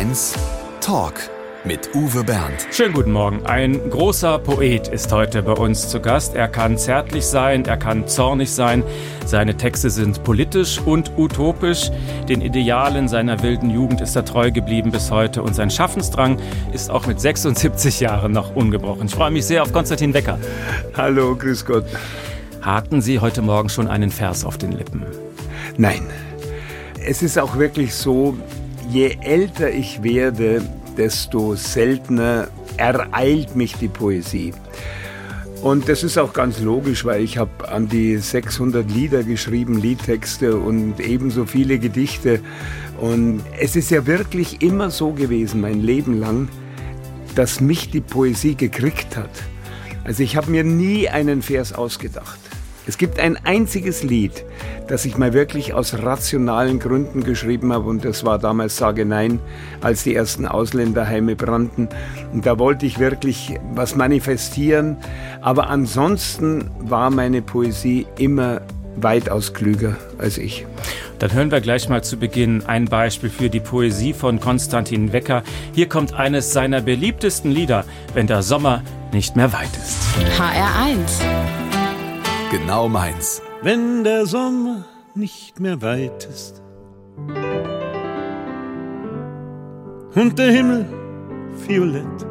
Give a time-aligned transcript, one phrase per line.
[0.00, 0.34] Mainz
[0.80, 1.12] Talk
[1.64, 2.66] mit Uwe Bernd.
[2.72, 3.44] Schönen guten Morgen.
[3.44, 6.34] Ein großer Poet ist heute bei uns zu Gast.
[6.34, 8.82] Er kann zärtlich sein, er kann zornig sein.
[9.26, 11.90] Seine Texte sind politisch und utopisch.
[12.30, 16.38] Den Idealen seiner wilden Jugend ist er treu geblieben bis heute und sein Schaffensdrang
[16.72, 19.04] ist auch mit 76 Jahren noch ungebrochen.
[19.04, 20.38] Ich freue mich sehr auf Konstantin Wecker.
[20.96, 21.84] Hallo, grüß Gott.
[22.62, 25.04] Hatten Sie heute Morgen schon einen Vers auf den Lippen?
[25.76, 26.06] Nein.
[27.06, 28.36] Es ist auch wirklich so,
[28.90, 30.62] je älter ich werde,
[30.96, 34.52] desto seltener ereilt mich die Poesie.
[35.62, 40.56] Und das ist auch ganz logisch, weil ich habe an die 600 Lieder geschrieben, Liedtexte
[40.56, 42.40] und ebenso viele Gedichte.
[43.00, 46.48] Und es ist ja wirklich immer so gewesen, mein Leben lang,
[47.34, 49.30] dass mich die Poesie gekriegt hat.
[50.02, 52.49] Also ich habe mir nie einen Vers ausgedacht.
[52.90, 54.44] Es gibt ein einziges Lied,
[54.88, 59.38] das ich mal wirklich aus rationalen Gründen geschrieben habe und das war damals Sage Nein,
[59.80, 61.88] als die ersten Ausländerheime brannten.
[62.32, 64.96] Und da wollte ich wirklich was manifestieren,
[65.40, 68.60] aber ansonsten war meine Poesie immer
[68.96, 70.66] weitaus klüger als ich.
[71.20, 75.44] Dann hören wir gleich mal zu Beginn ein Beispiel für die Poesie von Konstantin Wecker.
[75.76, 77.84] Hier kommt eines seiner beliebtesten Lieder,
[78.14, 80.08] wenn der Sommer nicht mehr weit ist.
[80.36, 81.69] HR1
[82.50, 83.40] Genau meins.
[83.62, 84.84] Wenn der Sommer
[85.14, 86.60] nicht mehr weit ist
[90.16, 90.84] und der Himmel
[91.68, 92.26] violett,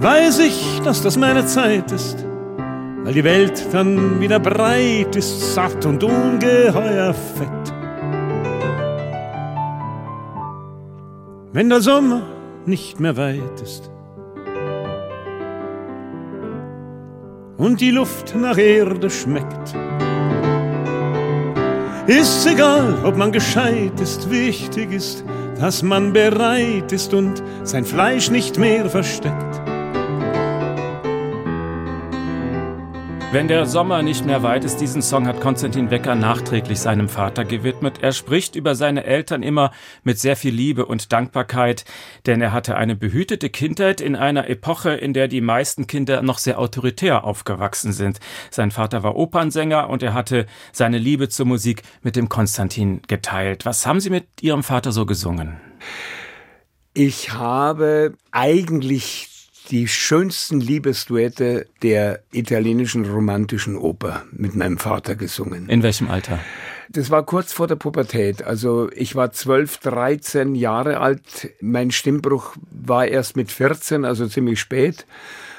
[0.00, 2.26] weiß ich, dass das meine Zeit ist,
[3.04, 7.72] weil die Welt dann wieder breit ist, satt und ungeheuer fett.
[11.52, 12.22] Wenn der Sommer
[12.66, 13.93] nicht mehr weit ist
[17.56, 19.74] und die Luft nach Erde schmeckt.
[22.06, 25.24] Ist's egal, ob man gescheit ist, wichtig ist,
[25.58, 29.63] dass man bereit ist und sein Fleisch nicht mehr versteckt.
[33.34, 37.44] Wenn der Sommer nicht mehr weit ist, diesen Song hat Konstantin Wecker nachträglich seinem Vater
[37.44, 37.98] gewidmet.
[38.00, 39.72] Er spricht über seine Eltern immer
[40.04, 41.84] mit sehr viel Liebe und Dankbarkeit,
[42.26, 46.38] denn er hatte eine behütete Kindheit in einer Epoche, in der die meisten Kinder noch
[46.38, 48.20] sehr autoritär aufgewachsen sind.
[48.52, 53.66] Sein Vater war Opernsänger und er hatte seine Liebe zur Musik mit dem Konstantin geteilt.
[53.66, 55.56] Was haben Sie mit Ihrem Vater so gesungen?
[56.92, 59.33] Ich habe eigentlich
[59.70, 65.68] die schönsten Liebesduette der italienischen romantischen Oper mit meinem Vater gesungen.
[65.68, 66.38] In welchem Alter?
[66.90, 68.42] Das war kurz vor der Pubertät.
[68.42, 71.50] Also ich war 12, 13 Jahre alt.
[71.60, 75.06] Mein Stimmbruch war erst mit 14, also ziemlich spät.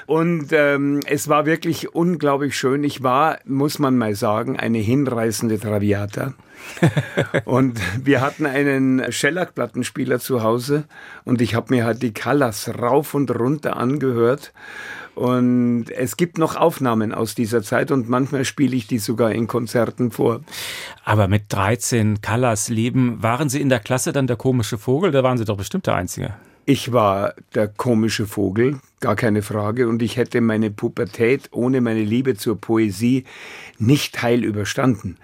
[0.06, 2.84] Und ähm, es war wirklich unglaublich schön.
[2.84, 6.34] Ich war, muss man mal sagen, eine hinreißende Traviata.
[7.44, 10.84] und wir hatten einen Shellac-Plattenspieler zu Hause
[11.24, 14.52] und ich habe mir halt die Callas rauf und runter angehört.
[15.14, 19.46] Und es gibt noch Aufnahmen aus dieser Zeit und manchmal spiele ich die sogar in
[19.46, 20.40] Konzerten vor.
[21.04, 25.12] Aber mit 13 Callas Leben, waren Sie in der Klasse dann der komische Vogel?
[25.12, 26.34] Da waren Sie doch bestimmt der Einzige.
[26.68, 32.02] Ich war der komische Vogel, gar keine Frage, und ich hätte meine Pubertät ohne meine
[32.02, 33.22] Liebe zur Poesie
[33.78, 35.16] nicht heil überstanden.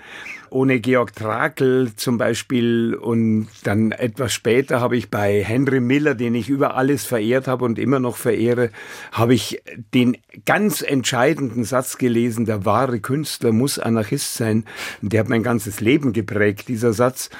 [0.50, 6.36] Ohne Georg Trakl zum Beispiel und dann etwas später habe ich bei Henry Miller, den
[6.36, 8.70] ich über alles verehrt habe und immer noch verehre,
[9.10, 9.60] habe ich
[9.94, 14.64] den ganz entscheidenden Satz gelesen, der wahre Künstler muss Anarchist sein.
[15.00, 17.30] Und der hat mein ganzes Leben geprägt, dieser Satz.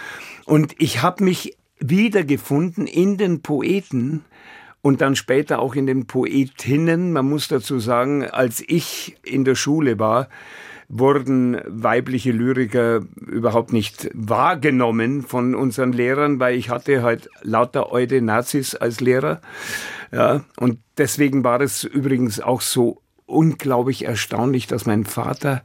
[0.45, 4.25] Und ich habe mich wiedergefunden in den Poeten
[4.83, 7.13] und dann später auch in den Poetinnen.
[7.13, 10.29] Man muss dazu sagen, als ich in der Schule war,
[10.89, 18.21] wurden weibliche Lyriker überhaupt nicht wahrgenommen von unseren Lehrern, weil ich hatte halt lauter Eude
[18.21, 19.41] Nazis als Lehrer.
[20.13, 25.63] Ja, und deswegen war es übrigens auch so unglaublich erstaunlich, dass mein Vater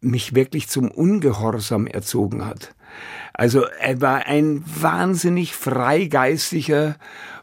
[0.00, 2.74] mich wirklich zum Ungehorsam erzogen hat.
[3.32, 6.96] Also er war ein wahnsinnig freigeistiger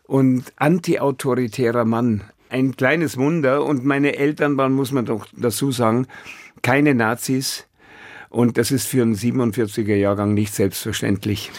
[0.03, 2.23] und antiautoritärer Mann.
[2.49, 3.63] Ein kleines Wunder.
[3.63, 6.07] Und meine Eltern waren, muss man doch dazu sagen,
[6.61, 7.67] keine Nazis.
[8.29, 11.51] Und das ist für einen 47er Jahrgang nicht selbstverständlich.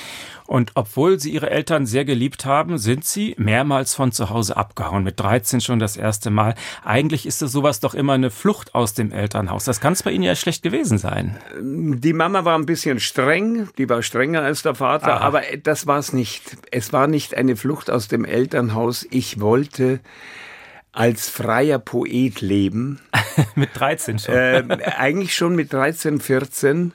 [0.46, 5.04] Und obwohl sie ihre Eltern sehr geliebt haben, sind sie mehrmals von zu Hause abgehauen.
[5.04, 6.54] Mit 13 schon das erste Mal.
[6.84, 9.64] Eigentlich ist es sowas doch immer eine Flucht aus dem Elternhaus.
[9.64, 11.36] Das kann es bei Ihnen ja schlecht gewesen sein.
[11.60, 13.68] Die Mama war ein bisschen streng.
[13.78, 15.16] Die war strenger als der Vater.
[15.16, 15.26] Aha.
[15.26, 16.56] Aber das war es nicht.
[16.70, 19.06] Es war nicht eine Flucht aus dem Elternhaus.
[19.10, 20.00] Ich wollte
[20.92, 23.00] als freier Poet leben.
[23.54, 24.34] mit 13 schon.
[24.34, 24.64] Äh,
[24.96, 26.92] eigentlich schon mit 13, 14.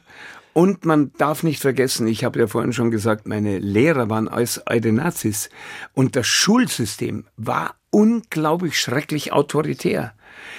[0.54, 4.66] Und man darf nicht vergessen, ich habe ja vorhin schon gesagt, meine Lehrer waren als
[4.68, 5.50] alte Nazis.
[5.94, 10.14] Und das Schulsystem war unglaublich schrecklich autoritär.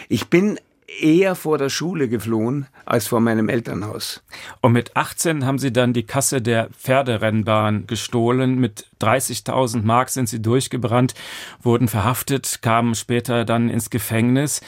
[0.09, 0.59] Ich bin
[1.01, 4.23] eher vor der Schule geflohen als vor meinem Elternhaus.
[4.61, 8.59] Und mit 18 haben Sie dann die Kasse der Pferderennbahn gestohlen.
[8.59, 11.15] Mit 30.000 Mark sind Sie durchgebrannt,
[11.63, 14.61] wurden verhaftet, kamen später dann ins Gefängnis.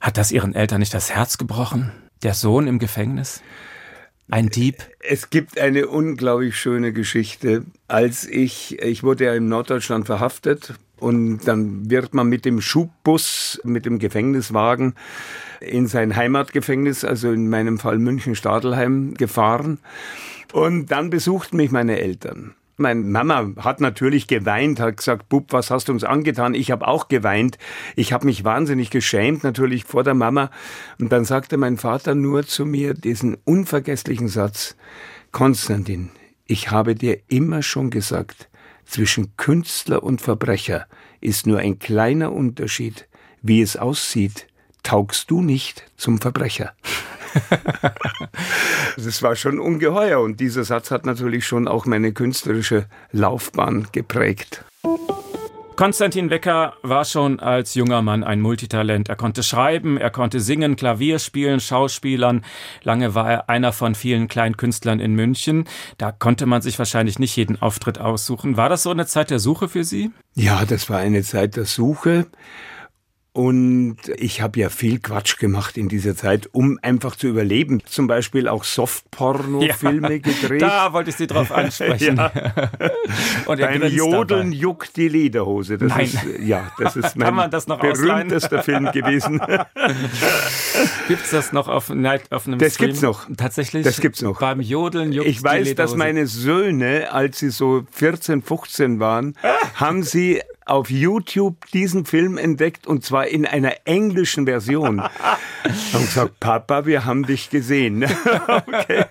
[0.00, 1.92] Hat das Ihren Eltern nicht das Herz gebrochen?
[2.22, 3.42] Der Sohn im Gefängnis?
[4.30, 4.76] Ein Dieb?
[5.00, 7.64] Es gibt eine unglaublich schöne Geschichte.
[7.88, 13.60] Als ich, ich wurde ja in Norddeutschland verhaftet und dann wird man mit dem Schubbus,
[13.64, 14.94] mit dem Gefängniswagen
[15.60, 19.78] in sein Heimatgefängnis, also in meinem Fall München-Stadelheim, gefahren.
[20.52, 22.54] Und dann besuchten mich meine Eltern.
[22.76, 26.54] Meine Mama hat natürlich geweint, hat gesagt, Bub, was hast du uns angetan?
[26.54, 27.56] Ich habe auch geweint.
[27.94, 30.50] Ich habe mich wahnsinnig geschämt, natürlich vor der Mama.
[30.98, 34.76] Und dann sagte mein Vater nur zu mir diesen unvergesslichen Satz,
[35.30, 36.10] Konstantin,
[36.46, 38.48] ich habe dir immer schon gesagt,
[38.84, 40.86] zwischen Künstler und Verbrecher
[41.20, 43.08] ist nur ein kleiner Unterschied.
[43.40, 44.48] Wie es aussieht,
[44.82, 46.74] taugst du nicht zum Verbrecher.
[48.96, 54.64] das war schon ungeheuer und dieser Satz hat natürlich schon auch meine künstlerische Laufbahn geprägt.
[55.76, 59.08] Konstantin Wecker war schon als junger Mann ein Multitalent.
[59.08, 62.44] Er konnte schreiben, er konnte singen, Klavier spielen, Schauspielern.
[62.84, 65.64] Lange war er einer von vielen kleinen Künstlern in München.
[65.98, 68.56] Da konnte man sich wahrscheinlich nicht jeden Auftritt aussuchen.
[68.56, 70.12] War das so eine Zeit der Suche für Sie?
[70.36, 72.26] Ja, das war eine Zeit der Suche.
[73.36, 77.82] Und ich habe ja viel Quatsch gemacht in dieser Zeit, um einfach zu überleben.
[77.84, 80.62] Zum Beispiel auch Softporno-Filme ja, gedreht.
[80.62, 82.16] Da wollte ich Sie drauf ansprechen.
[82.16, 82.30] ja.
[83.46, 84.56] Und Beim Jodeln dabei.
[84.56, 85.78] juckt die Lederhose.
[85.78, 86.04] Das Nein.
[86.04, 89.40] Ist, ja, das ist mein das berühmtester Film gewesen.
[91.08, 92.86] Gibt es das noch auf, auf einem Das Stream?
[92.90, 93.26] gibt's noch.
[93.36, 93.82] Tatsächlich?
[93.82, 94.38] Das gibt's noch.
[94.38, 99.34] Beim Jodeln juckt Ich weiß, dass meine Söhne, als sie so 14, 15 waren,
[99.74, 105.00] haben sie auf YouTube diesen Film entdeckt und zwar in einer englischen Version.
[105.92, 108.04] und gesagt, Papa, wir haben dich gesehen.
[108.48, 109.04] okay.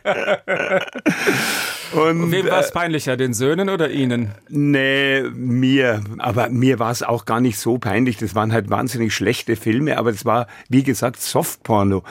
[1.94, 4.32] Und, Wem war es äh, peinlicher, den Söhnen oder Ihnen?
[4.50, 6.02] Nee, mir.
[6.18, 8.18] Aber mir war es auch gar nicht so peinlich.
[8.18, 12.04] Das waren halt wahnsinnig schlechte Filme, aber es war, wie gesagt, Softporno.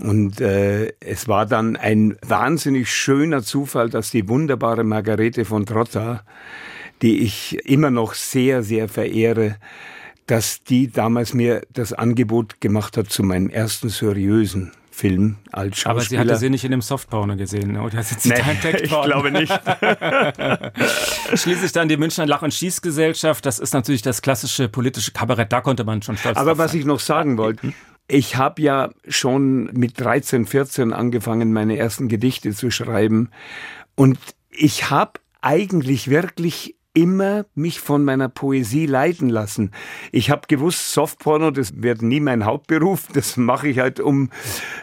[0.00, 6.24] Und äh, es war dann ein wahnsinnig schöner Zufall, dass die wunderbare Margarete von Trotta
[7.02, 9.56] die ich immer noch sehr, sehr verehre,
[10.26, 15.90] dass die damals mir das Angebot gemacht hat zu meinem ersten seriösen Film als Schauspieler.
[15.90, 18.02] Aber sie hatte sie nicht in dem Softporno gesehen, oder?
[18.02, 18.34] Sie nee,
[18.82, 19.52] ich glaube nicht.
[21.34, 23.46] Schließlich dann die Münchner Lach- und Schießgesellschaft.
[23.46, 25.52] Das ist natürlich das klassische politische Kabarett.
[25.52, 26.80] Da konnte man schon stolz Aber was sein.
[26.80, 27.72] ich noch sagen wollte,
[28.08, 33.30] ich habe ja schon mit 13, 14 angefangen, meine ersten Gedichte zu schreiben.
[33.94, 34.18] Und
[34.50, 39.70] ich habe eigentlich wirklich immer mich von meiner Poesie leiten lassen.
[40.10, 44.30] Ich habe gewusst, Softporno, das wird nie mein Hauptberuf, das mache ich halt, um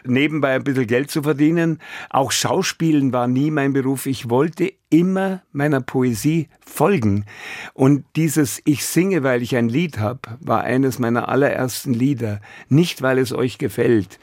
[0.05, 1.79] nebenbei ein bisschen Geld zu verdienen.
[2.09, 4.05] Auch Schauspielen war nie mein Beruf.
[4.05, 7.25] Ich wollte immer meiner Poesie folgen.
[7.73, 12.39] Und dieses Ich singe, weil ich ein Lied habe, war eines meiner allerersten Lieder.
[12.69, 14.19] Nicht, weil es euch gefällt.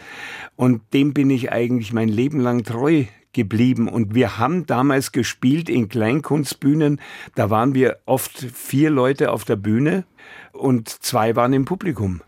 [0.57, 3.89] Und dem bin ich eigentlich mein Leben lang treu geblieben.
[3.89, 7.01] Und wir haben damals gespielt in Kleinkunstbühnen.
[7.35, 10.05] Da waren wir oft vier Leute auf der Bühne
[10.53, 12.23] und zwei waren im Publikum.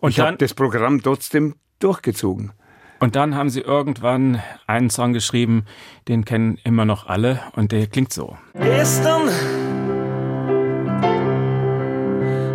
[0.00, 2.52] Und ich habe das Programm trotzdem durchgezogen.
[3.00, 5.64] Und dann haben sie irgendwann einen Song geschrieben,
[6.08, 8.36] den kennen immer noch alle und der klingt so.
[8.54, 9.28] Gestern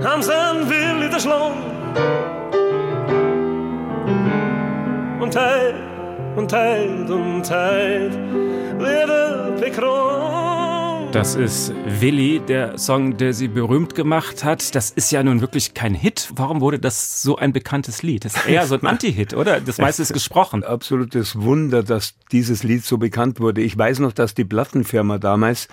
[0.04, 1.62] haben sie einen Willi erschlagen
[5.22, 5.93] und teilt
[6.36, 8.14] und teilt und teilt
[8.80, 11.14] wieder bekront.
[11.14, 14.74] Das ist Willi, der Song, der sie berühmt gemacht hat.
[14.74, 16.32] Das ist ja nun wirklich kein Hit.
[16.36, 18.26] Warum wurde das so ein bekanntes Lied?
[18.26, 19.62] Das ist eher so ein Anti-Hit, oder?
[19.62, 20.64] Das meiste ist gesprochen.
[20.64, 23.62] Absolutes Wunder, dass dieses Lied so bekannt wurde.
[23.62, 25.68] Ich weiß noch, dass die Plattenfirma damals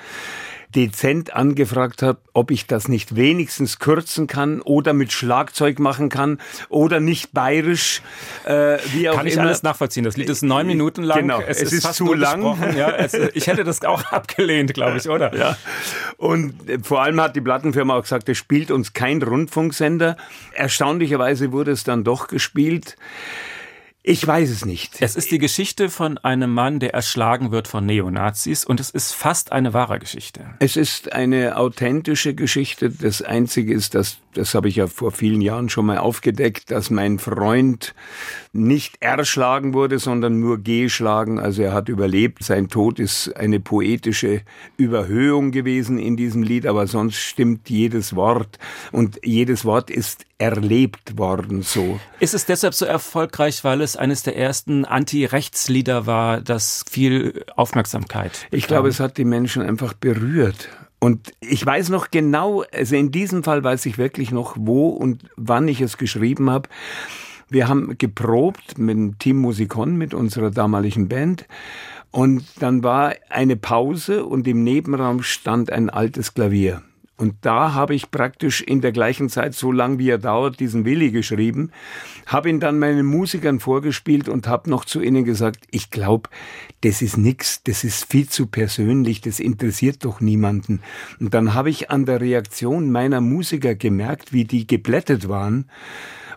[0.74, 6.38] dezent angefragt habe, ob ich das nicht wenigstens kürzen kann oder mit Schlagzeug machen kann
[6.68, 8.02] oder nicht bayerisch,
[8.44, 9.44] äh, wie auch Kann ich immer.
[9.44, 10.04] alles nachvollziehen.
[10.04, 11.20] Das Lied ist neun Minuten lang.
[11.20, 12.40] Genau, es, es ist, ist zu lang.
[12.76, 15.34] Ja, es, ich hätte das auch abgelehnt, glaube ich, oder?
[15.34, 15.56] Ja.
[16.16, 20.16] Und äh, vor allem hat die Plattenfirma auch gesagt, es spielt uns kein Rundfunksender.
[20.52, 22.96] Erstaunlicherweise wurde es dann doch gespielt.
[24.02, 25.02] Ich weiß es nicht.
[25.02, 29.12] Es ist die Geschichte von einem Mann, der erschlagen wird von Neonazis und es ist
[29.12, 30.54] fast eine wahre Geschichte.
[30.58, 32.88] Es ist eine authentische Geschichte.
[32.88, 36.88] Das Einzige ist, dass, das habe ich ja vor vielen Jahren schon mal aufgedeckt, dass
[36.88, 37.94] mein Freund
[38.52, 41.38] nicht erschlagen wurde, sondern nur geschlagen.
[41.38, 42.42] Also er hat überlebt.
[42.42, 44.42] Sein Tod ist eine poetische
[44.76, 48.58] Überhöhung gewesen in diesem Lied, aber sonst stimmt jedes Wort
[48.90, 52.00] und jedes Wort ist erlebt worden so.
[52.18, 58.46] Ist es deshalb so erfolgreich, weil es eines der ersten Anti-Rechts-Lieder war, das viel Aufmerksamkeit
[58.50, 60.68] Ich glaube, es hat die Menschen einfach berührt.
[60.98, 65.22] Und ich weiß noch genau, also in diesem Fall weiß ich wirklich noch, wo und
[65.36, 66.68] wann ich es geschrieben habe.
[67.50, 71.46] Wir haben geprobt mit dem Team Musikon, mit unserer damaligen Band.
[72.12, 76.82] Und dann war eine Pause und im Nebenraum stand ein altes Klavier.
[77.16, 80.86] Und da habe ich praktisch in der gleichen Zeit, so lang wie er dauert, diesen
[80.86, 81.70] Willi geschrieben,
[82.24, 86.30] habe ihn dann meinen Musikern vorgespielt und habe noch zu ihnen gesagt, ich glaube,
[86.80, 90.80] das ist nix, das ist viel zu persönlich, das interessiert doch niemanden.
[91.18, 95.68] Und dann habe ich an der Reaktion meiner Musiker gemerkt, wie die geblättet waren.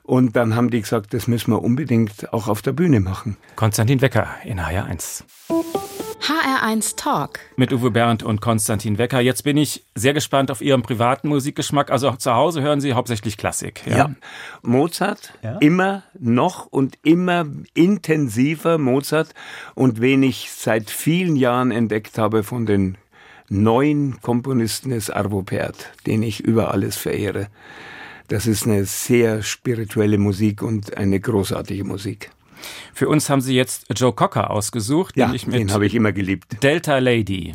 [0.04, 3.38] Und dann haben die gesagt, das müssen wir unbedingt auch auf der Bühne machen.
[3.56, 5.24] Konstantin Wecker in HR1.
[6.24, 7.40] HR1 Talk.
[7.56, 9.22] Mit Uwe Bernd und Konstantin Wecker.
[9.22, 11.90] Jetzt bin ich sehr gespannt auf Ihren privaten Musikgeschmack.
[11.90, 13.86] Also zu Hause hören Sie hauptsächlich Klassik.
[13.86, 13.98] Ja.
[13.98, 14.16] ja.
[14.62, 15.58] Mozart, ja?
[15.60, 19.34] immer noch und immer intensiver Mozart.
[19.76, 22.98] Und wen ich seit vielen Jahren entdeckt habe von den
[23.50, 27.48] neuen Komponisten ist Arvo Pärt, den ich über alles verehre.
[28.28, 32.32] Das ist eine sehr spirituelle Musik und eine großartige Musik.
[32.94, 35.18] Für uns haben Sie jetzt Joe Cocker ausgesucht.
[35.18, 36.64] Ja, den habe ich immer geliebt.
[36.64, 37.54] Delta Lady.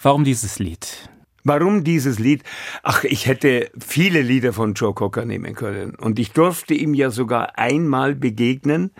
[0.00, 1.08] Warum dieses Lied?
[1.44, 2.44] Warum dieses Lied?
[2.82, 5.94] Ach, ich hätte viele Lieder von Joe Cocker nehmen können.
[5.96, 8.92] Und ich durfte ihm ja sogar einmal begegnen.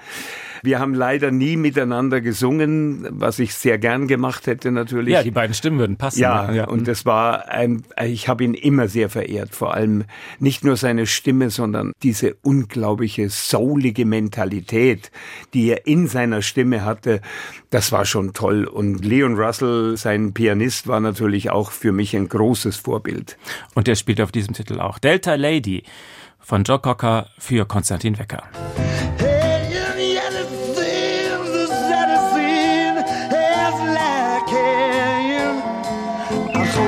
[0.62, 5.14] Wir haben leider nie miteinander gesungen, was ich sehr gern gemacht hätte natürlich.
[5.14, 6.20] Ja, die beiden Stimmen würden passen.
[6.20, 6.68] Ja, ja.
[6.68, 10.04] und das war ein, ich habe ihn immer sehr verehrt, vor allem
[10.38, 15.10] nicht nur seine Stimme, sondern diese unglaubliche soulige Mentalität,
[15.52, 17.20] die er in seiner Stimme hatte.
[17.70, 18.64] Das war schon toll.
[18.64, 23.36] Und Leon Russell, sein Pianist, war natürlich auch für mich ein großes Vorbild.
[23.74, 24.98] Und der spielt auf diesem Titel auch.
[24.98, 25.82] Delta Lady
[26.38, 28.42] von Joe Cocker für Konstantin Wecker.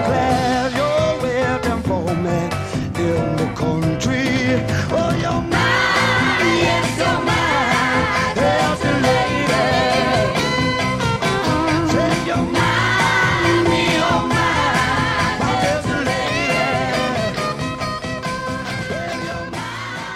[0.04, 0.43] declare.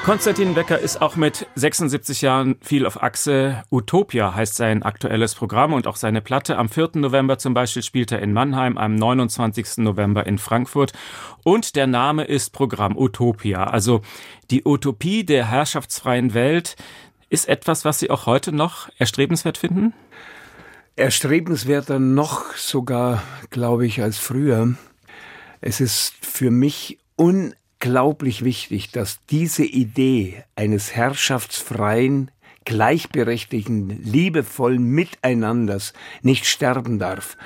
[0.09, 3.63] Konstantin Wecker ist auch mit 76 Jahren viel auf Achse.
[3.71, 6.57] Utopia heißt sein aktuelles Programm und auch seine Platte.
[6.57, 6.93] Am 4.
[6.95, 9.85] November zum Beispiel spielt er in Mannheim, am 29.
[9.85, 10.95] November in Frankfurt.
[11.45, 13.65] Und der Name ist Programm Utopia.
[13.65, 14.01] Also
[14.51, 16.77] die Utopie der herrschaftsfreien Welt
[17.29, 19.93] ist etwas, was Sie auch heute noch erstrebenswert finden?
[20.97, 24.73] Erstrebenswerter noch sogar, glaube ich, als früher.
[25.61, 32.31] Es ist für mich un unglaublich wichtig, dass diese Idee eines herrschaftsfreien,
[32.65, 35.93] gleichberechtigten, liebevollen Miteinanders
[36.23, 37.37] nicht sterben darf.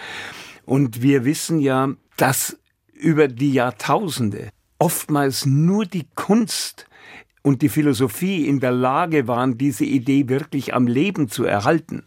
[0.64, 2.58] Und wir wissen ja, dass
[2.94, 4.48] über die Jahrtausende
[4.78, 6.86] oftmals nur die Kunst
[7.42, 12.04] und die Philosophie in der Lage waren, diese Idee wirklich am Leben zu erhalten.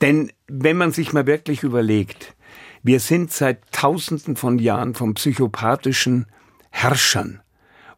[0.00, 2.36] Denn wenn man sich mal wirklich überlegt,
[2.82, 6.26] wir sind seit Tausenden von Jahren von psychopathischen
[6.70, 7.40] Herrschern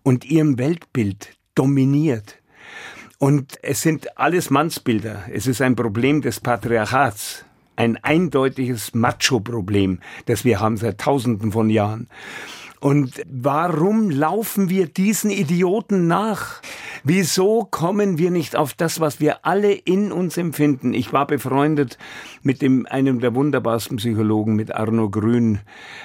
[0.03, 2.37] und ihrem Weltbild dominiert.
[3.19, 5.25] Und es sind alles Mannsbilder.
[5.31, 7.45] Es ist ein Problem des Patriarchats.
[7.77, 12.09] Ein eindeutiges Macho-Problem, das wir haben seit Tausenden von Jahren.
[12.81, 16.63] Und warum laufen wir diesen Idioten nach?
[17.05, 20.95] Wieso kommen wir nicht auf das, was wir alle in uns empfinden?
[20.95, 21.99] Ich war befreundet
[22.43, 25.61] mit dem, einem der wunderbarsten Psychologen, mit Arno Grün.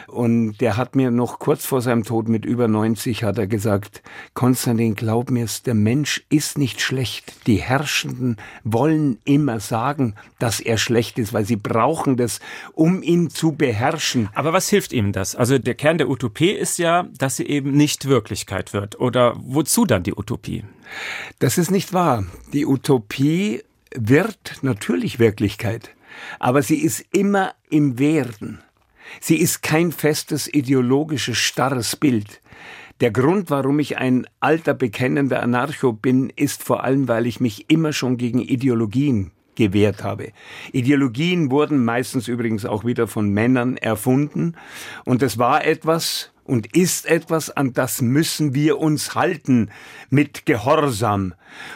[0.08, 4.04] Und der hat mir noch kurz vor seinem Tod mit über 90 hat er gesagt,
[4.34, 7.48] Konstantin, glaub mir's, der Mensch ist nicht schlecht.
[7.48, 12.42] Die Herrschenden wollen immer sagen, dass er schlecht ist, weil sie brauchen das,
[12.74, 14.28] um ihn zu beherrschen.
[14.34, 15.36] Aber was hilft ihm das?
[15.36, 19.00] Also der Kern der Utopie ist ja, dass sie eben nicht Wirklichkeit wird.
[19.00, 20.64] Oder wozu dann die Utopie?
[21.40, 22.26] Das ist nicht wahr.
[22.54, 23.64] Die Utopie
[23.96, 25.92] wird natürlich Wirklichkeit,
[26.40, 28.60] aber sie ist immer im Werden.
[29.22, 32.42] Sie ist kein festes ideologisches starres Bild.
[33.02, 37.70] Der Grund, warum ich ein alter bekennender Anarcho bin, ist vor allem, weil ich mich
[37.70, 40.32] immer schon gegen Ideologien gewehrt habe.
[40.72, 44.56] Ideologien wurden meistens übrigens auch wieder von Männern erfunden
[45.04, 49.70] und es war etwas und ist etwas, an das müssen wir uns halten
[50.10, 51.34] mit Gehorsam.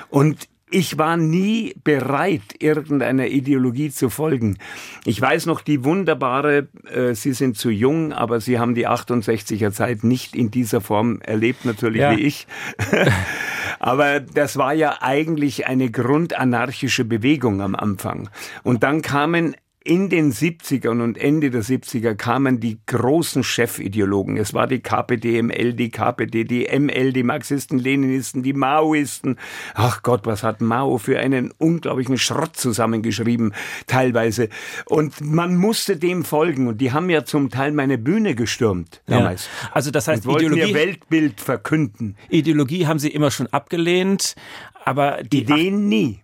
[0.09, 4.57] Und ich war nie bereit, irgendeiner Ideologie zu folgen.
[5.03, 9.71] Ich weiß noch die wunderbare, äh, Sie sind zu jung, aber Sie haben die 68er
[9.71, 12.15] Zeit nicht in dieser Form erlebt, natürlich ja.
[12.15, 12.45] wie ich.
[13.79, 18.29] aber das war ja eigentlich eine grundanarchische Bewegung am Anfang.
[18.63, 24.35] Und dann kamen in den 70ern und Ende der 70er kamen die großen Chefideologen.
[24.35, 29.37] Es war die KPDML, die KPD, die ML, die Marxisten, Leninisten, die Maoisten.
[29.75, 33.53] Ach Gott, was hat Mao für einen unglaublichen Schrott zusammengeschrieben,
[33.87, 34.49] teilweise.
[34.85, 36.67] Und man musste dem folgen.
[36.67, 39.45] Und die haben ja zum Teil meine Bühne gestürmt damals.
[39.63, 39.69] Ja.
[39.71, 42.17] Also das heißt, und Ideologie, ihr Weltbild verkünden.
[42.29, 44.35] Ideologie haben sie immer schon abgelehnt,
[44.83, 46.21] aber die Ideen nie.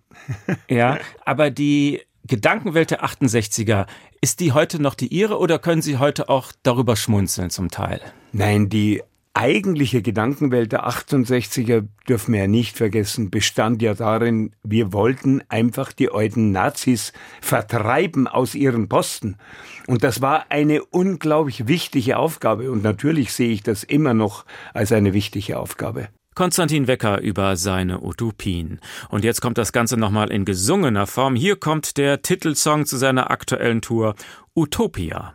[0.69, 3.85] ja, aber die Gedankenwelt der 68er,
[4.19, 8.01] ist die heute noch die Ihre oder können Sie heute auch darüber schmunzeln zum Teil?
[8.31, 9.03] Nein, die
[9.35, 15.93] eigentliche Gedankenwelt der 68er, dürfen wir ja nicht vergessen, bestand ja darin, wir wollten einfach
[15.93, 19.37] die alten Nazis vertreiben aus ihren Posten.
[19.85, 22.71] Und das war eine unglaublich wichtige Aufgabe.
[22.71, 26.07] Und natürlich sehe ich das immer noch als eine wichtige Aufgabe.
[26.35, 28.81] Konstantin Wecker über seine Utopien.
[29.09, 31.33] Und jetzt kommt das Ganze nochmal in gesungener Form.
[31.33, 34.15] Hier kommt der Titelsong zu seiner aktuellen Tour
[34.53, 35.33] Utopia.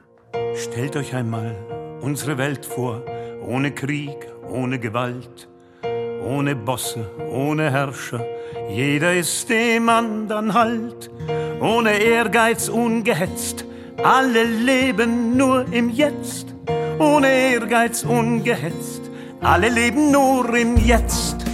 [0.54, 1.56] Stellt euch einmal
[2.02, 3.02] unsere Welt vor,
[3.42, 5.48] ohne Krieg, ohne Gewalt,
[6.22, 8.22] ohne Bosse, ohne Herrscher.
[8.68, 11.10] Jeder ist dem anderen Halt,
[11.62, 13.64] ohne Ehrgeiz ungehetzt.
[13.96, 16.54] Alle leben nur im Jetzt,
[16.98, 18.99] ohne Ehrgeiz ungehetzt
[19.42, 21.46] alle leben nur im Jetzt.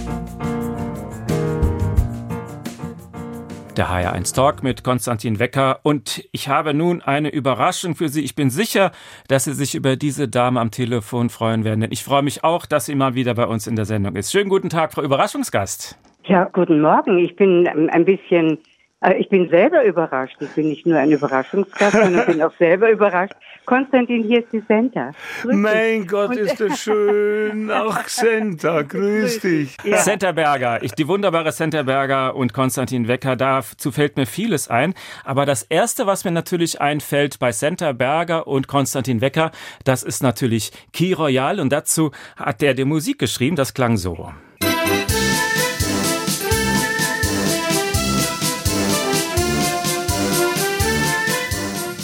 [3.77, 8.23] Der HR1 Talk mit Konstantin Wecker und ich habe nun eine Überraschung für Sie.
[8.23, 8.91] Ich bin sicher,
[9.27, 12.65] dass Sie sich über diese Dame am Telefon freuen werden, denn ich freue mich auch,
[12.65, 14.31] dass sie mal wieder bei uns in der Sendung ist.
[14.31, 15.97] Schönen guten Tag, Frau Überraschungsgast.
[16.25, 17.19] Ja, guten Morgen.
[17.19, 18.57] Ich bin ein bisschen
[19.19, 20.37] ich bin selber überrascht.
[20.39, 23.35] Ich bin nicht nur ein Überraschungsgast, sondern bin auch selber überrascht.
[23.65, 25.11] Konstantin, hier ist die Senta.
[25.43, 26.07] Mein.
[26.07, 27.69] Gott, Und ist das schön.
[27.69, 29.77] Auch Senta, grüß dich.
[29.83, 29.97] Ja.
[29.97, 34.95] Senta Berger, ich, die wunderbare Senta Berger und Konstantin Wecker, dazu fällt mir vieles ein.
[35.23, 39.51] Aber das Erste, was mir natürlich einfällt bei Senta Berger und Konstantin Wecker,
[39.83, 41.59] das ist natürlich Key Royal.
[41.59, 44.31] Und dazu hat der die Musik geschrieben, das klang so.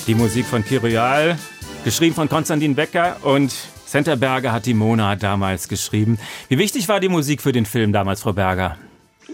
[0.06, 1.38] Die Musik von Kiroyal,
[1.86, 3.52] geschrieben von Konstantin Becker und
[3.86, 6.20] Senta Berger hat die Mona damals geschrieben.
[6.50, 8.78] Wie wichtig war die Musik für den Film damals, Frau Berger?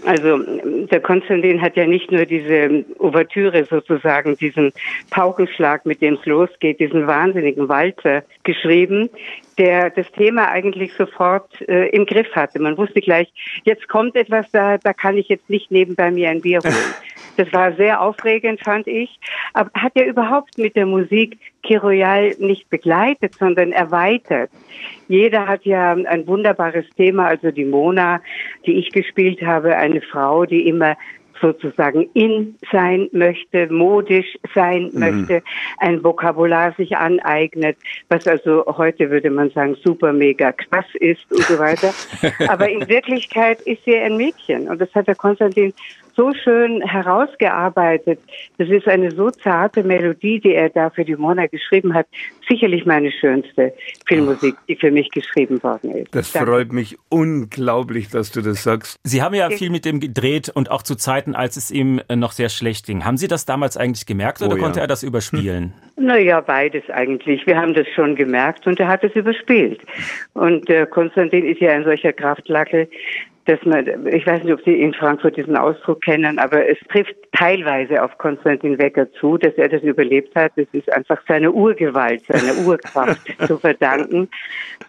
[0.04, 0.38] Also
[0.86, 4.72] der Konstantin hat ja nicht nur diese Ouvertüre sozusagen, diesen
[5.10, 9.10] Paukenschlag, mit dem es losgeht, diesen wahnsinnigen Walzer geschrieben,
[9.58, 12.60] der das Thema eigentlich sofort äh, im Griff hatte.
[12.60, 13.32] Man wusste gleich,
[13.64, 16.74] jetzt kommt etwas, da, da kann ich jetzt nicht nebenbei mir ein Bier holen.
[17.40, 19.18] Das war sehr aufregend, fand ich.
[19.54, 24.50] Aber hat ja überhaupt mit der Musik Kiroyal nicht begleitet, sondern erweitert.
[25.08, 28.20] Jeder hat ja ein wunderbares Thema, also die Mona,
[28.66, 30.98] die ich gespielt habe, eine Frau, die immer
[31.40, 35.00] sozusagen in sein möchte, modisch sein mhm.
[35.00, 35.42] möchte,
[35.78, 37.78] ein Vokabular sich aneignet,
[38.10, 41.94] was also heute würde man sagen super mega krass ist und so weiter.
[42.48, 45.72] Aber in Wirklichkeit ist sie ein Mädchen und das hat der Konstantin
[46.20, 48.20] so schön herausgearbeitet.
[48.58, 52.06] Das ist eine so zarte Melodie, die er da für die Mona geschrieben hat.
[52.46, 53.72] Sicherlich meine schönste
[54.06, 56.14] Filmmusik, die für mich geschrieben worden ist.
[56.14, 56.50] Das Danke.
[56.50, 58.98] freut mich unglaublich, dass du das sagst.
[59.02, 62.16] Sie haben ja viel mit dem gedreht und auch zu Zeiten, als es ihm äh,
[62.16, 63.06] noch sehr schlecht ging.
[63.06, 64.62] Haben Sie das damals eigentlich gemerkt oder oh, ja.
[64.62, 65.72] konnte er das überspielen?
[65.96, 66.06] Hm.
[66.06, 67.46] Naja, beides eigentlich.
[67.46, 69.80] Wir haben das schon gemerkt und er hat es überspielt.
[70.32, 72.88] Und äh, Konstantin ist ja ein solcher Kraftlackel,
[73.50, 77.16] dass man, ich weiß nicht, ob Sie in Frankfurt diesen Ausdruck kennen, aber es trifft
[77.32, 80.52] teilweise auf Konstantin Wecker zu, dass er das überlebt hat.
[80.54, 84.28] Das ist einfach seine Urgewalt, seine Urkraft zu verdanken.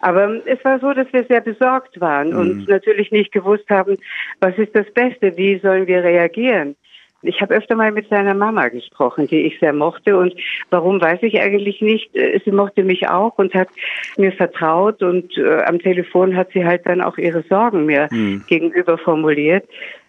[0.00, 2.38] Aber es war so, dass wir sehr besorgt waren mhm.
[2.38, 3.96] und natürlich nicht gewusst haben,
[4.38, 6.76] was ist das Beste, wie sollen wir reagieren.
[7.22, 10.16] Ich habe öfter mal mit seiner Mama gesprochen, die ich sehr mochte.
[10.16, 10.34] Und
[10.70, 12.14] warum weiß ich eigentlich nicht.
[12.14, 13.68] Äh, sie mochte mich auch und hat
[14.16, 15.02] mir vertraut.
[15.02, 18.44] Und äh, am Telefon hat sie halt dann auch ihre Sorgen mir mhm.
[18.48, 19.64] gegenüber formuliert.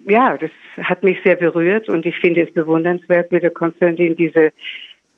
[0.06, 4.52] Ja, das hat mich sehr berührt und ich finde es bewundernswert, wie der Konstantin diese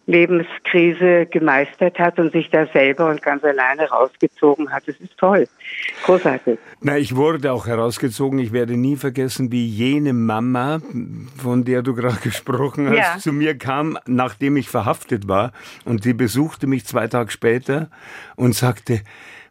[0.08, 4.88] Lebenskrise gemeistert hat und sich da selber und ganz alleine rausgezogen hat.
[4.88, 5.48] Das ist toll.
[6.04, 6.60] Großartig.
[6.82, 8.38] Na, ich wurde auch herausgezogen.
[8.40, 10.80] Ich werde nie vergessen, wie jene Mama,
[11.42, 13.18] von der du gerade gesprochen hast, ja.
[13.18, 15.52] zu mir kam, nachdem ich verhaftet war.
[15.86, 17.90] Und sie besuchte mich zwei Tage später
[18.36, 19.02] und sagte,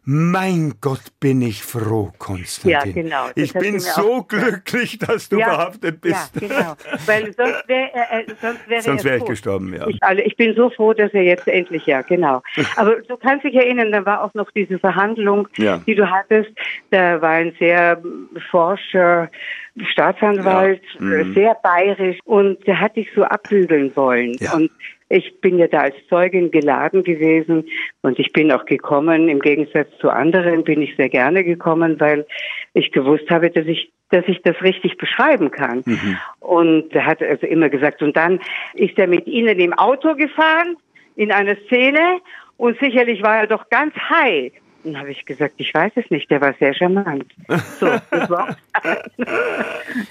[0.05, 2.71] mein Gott, bin ich froh, Konstantin.
[2.71, 3.25] Ja, genau.
[3.33, 6.31] ich bin so glücklich, dass du ja, verhaftet bist.
[6.35, 6.75] Ja, genau.
[7.07, 9.29] Weil sonst wäre äh, sonst wär sonst wär ich tot.
[9.29, 9.87] gestorben, ja.
[9.87, 12.43] Ich, also ich bin so froh, dass er jetzt endlich, ja, genau.
[12.75, 15.81] Aber du kannst dich erinnern, da war auch noch diese Verhandlung, ja.
[15.87, 16.51] die du hattest.
[16.91, 17.99] Da war ein sehr
[18.51, 19.29] forscher
[19.91, 21.01] Staatsanwalt, ja.
[21.01, 21.33] mhm.
[21.33, 24.35] sehr bayerisch und der hat dich so abbügeln wollen.
[24.39, 24.53] Ja.
[24.53, 24.71] Und
[25.09, 27.65] ich bin ja da als Zeugin geladen gewesen
[28.01, 29.29] und ich bin auch gekommen.
[29.29, 32.25] Im Gegensatz zu anderen bin ich sehr gerne gekommen, weil
[32.73, 35.81] ich gewusst habe, dass ich dass ich das richtig beschreiben kann.
[35.83, 36.17] Mhm.
[36.39, 38.39] Und er hat also immer gesagt, und dann
[38.75, 40.77] ist er mit Ihnen im Auto gefahren
[41.15, 42.19] in einer Szene
[42.57, 44.51] und sicherlich war er doch ganz high.
[44.83, 47.25] Dann habe ich gesagt, ich weiß es nicht, der war sehr charmant.
[47.79, 48.55] So, das war's.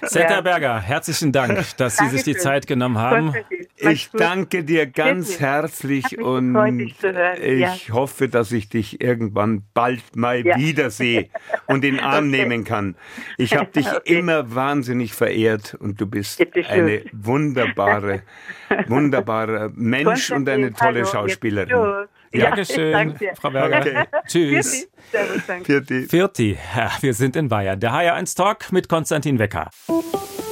[0.10, 3.32] Zetterberger, herzlichen Dank, dass Sie sich die Zeit genommen haben.
[3.76, 10.56] Ich danke dir ganz herzlich und ich hoffe, dass ich dich irgendwann bald mal ja.
[10.56, 11.28] wiedersehe
[11.66, 12.38] und in den Arm okay.
[12.38, 12.94] nehmen kann.
[13.36, 14.18] Ich habe dich okay.
[14.18, 18.22] immer wahnsinnig verehrt und du bist eine wunderbare,
[18.86, 22.06] wunderbare Mensch und eine tolle Schauspielerin.
[22.32, 23.78] Ja, Dankeschön, Frau Berger.
[23.78, 24.04] Okay.
[24.26, 24.88] Tschüss.
[25.62, 26.02] Vierti.
[26.02, 26.58] Vierti.
[26.76, 27.78] Ja, wir sind in Bayern.
[27.78, 29.70] Der HR1 Talk mit Konstantin Wecker.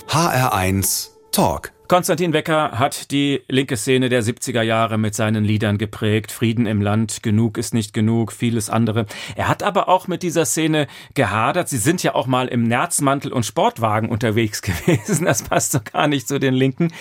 [0.09, 1.73] HR1 Talk.
[1.93, 6.33] Konstantin Wecker hat die linke Szene der 70er Jahre mit seinen Liedern geprägt.
[6.33, 9.05] Frieden im Land, genug ist nicht genug, vieles andere.
[9.37, 11.69] Er hat aber auch mit dieser Szene gehadert.
[11.69, 15.27] Sie sind ja auch mal im Nerzmantel und Sportwagen unterwegs gewesen.
[15.27, 16.95] Das passt so gar nicht zu den Linken.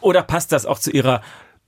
[0.00, 1.20] Oder passt das auch zu Ihrer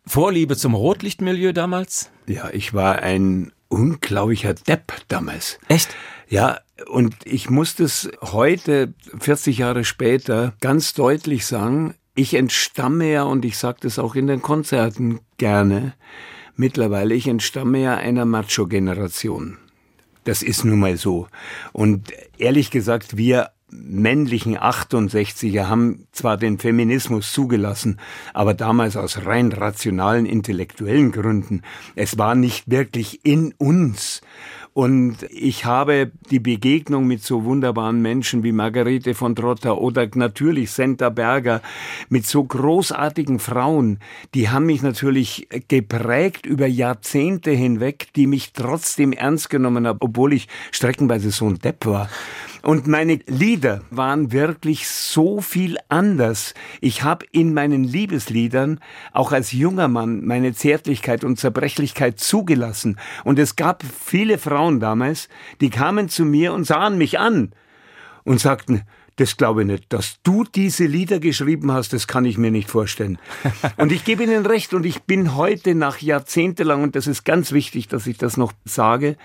[0.07, 2.11] Vorliebe zum Rotlichtmilieu damals?
[2.27, 5.59] Ja, ich war ein unglaublicher Depp damals.
[5.69, 5.95] Echt?
[6.31, 11.95] Ja, und ich muss das heute, 40 Jahre später, ganz deutlich sagen.
[12.15, 15.95] Ich entstamme ja, und ich sage das auch in den Konzerten gerne,
[16.57, 19.59] mittlerweile, ich entstamme ja einer Macho-Generation.
[20.23, 21.27] Das ist nun mal so.
[21.73, 27.99] Und ehrlich gesagt, wir männlichen 68er haben zwar den Feminismus zugelassen,
[28.33, 31.63] aber damals aus rein rationalen, intellektuellen Gründen.
[31.95, 34.21] Es war nicht wirklich in uns.
[34.75, 40.73] Und ich habe die Begegnung mit so wunderbaren Menschen wie Margarete von Trotter oder natürlich
[40.73, 41.63] Senta Berger
[42.09, 44.01] mit so großartigen Frauen,
[44.35, 50.33] die haben mich natürlich geprägt über Jahrzehnte hinweg, die mich trotzdem ernst genommen haben, obwohl
[50.33, 52.09] ich streckenweise so ein Depp war.
[52.65, 56.55] Und meine Lieder waren wirklich so viel anders.
[56.81, 58.81] Ich habe in meinen Liebesliedern
[59.13, 62.99] auch als junger Mann meine Zärtlichkeit und Zerbrechlichkeit zugelassen.
[63.23, 65.29] Und es gab viele Frauen damals,
[65.61, 67.53] die kamen zu mir und sahen mich an
[68.25, 68.85] und sagten,
[69.17, 69.93] das glaube ich nicht.
[69.93, 73.19] Dass du diese Lieder geschrieben hast, das kann ich mir nicht vorstellen.
[73.77, 77.53] Und ich gebe Ihnen recht und ich bin heute nach jahrzehntelang, und das ist ganz
[77.53, 79.17] wichtig, dass ich das noch sage,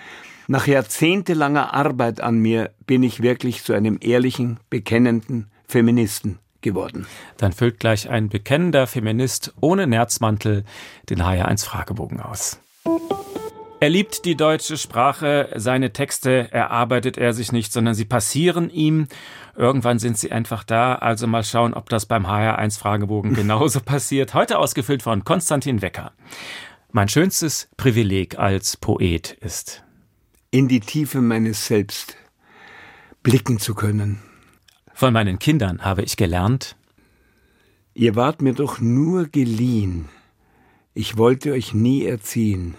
[0.49, 7.05] nach jahrzehntelanger Arbeit an mir bin ich wirklich zu einem ehrlichen, bekennenden Feministen geworden.
[7.37, 10.65] Dann füllt gleich ein bekennender Feminist ohne Nerzmantel
[11.09, 12.59] den HR1 Fragebogen aus.
[13.79, 19.07] Er liebt die deutsche Sprache, seine Texte erarbeitet er sich nicht, sondern sie passieren ihm.
[19.55, 24.33] Irgendwann sind sie einfach da, also mal schauen, ob das beim HR1 Fragebogen genauso passiert.
[24.33, 26.11] Heute ausgefüllt von Konstantin Wecker.
[26.91, 29.83] Mein schönstes Privileg als Poet ist
[30.51, 32.17] in die Tiefe meines Selbst
[33.23, 34.19] blicken zu können.
[34.93, 36.75] Von meinen Kindern habe ich gelernt,
[37.93, 40.07] Ihr wart mir doch nur geliehen,
[40.93, 42.75] ich wollte euch nie erziehen,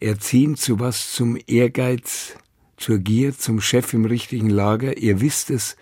[0.00, 1.12] erziehen zu was?
[1.12, 2.36] Zum Ehrgeiz,
[2.76, 5.76] zur Gier, zum Chef im richtigen Lager, ihr wisst es,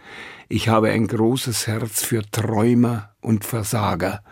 [0.48, 4.22] ich habe ein großes Herz für Träumer und Versager.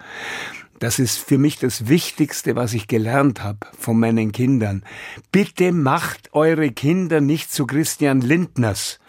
[0.78, 4.84] Das ist für mich das Wichtigste, was ich gelernt habe von meinen Kindern.
[5.32, 9.00] Bitte macht eure Kinder nicht zu Christian Lindners,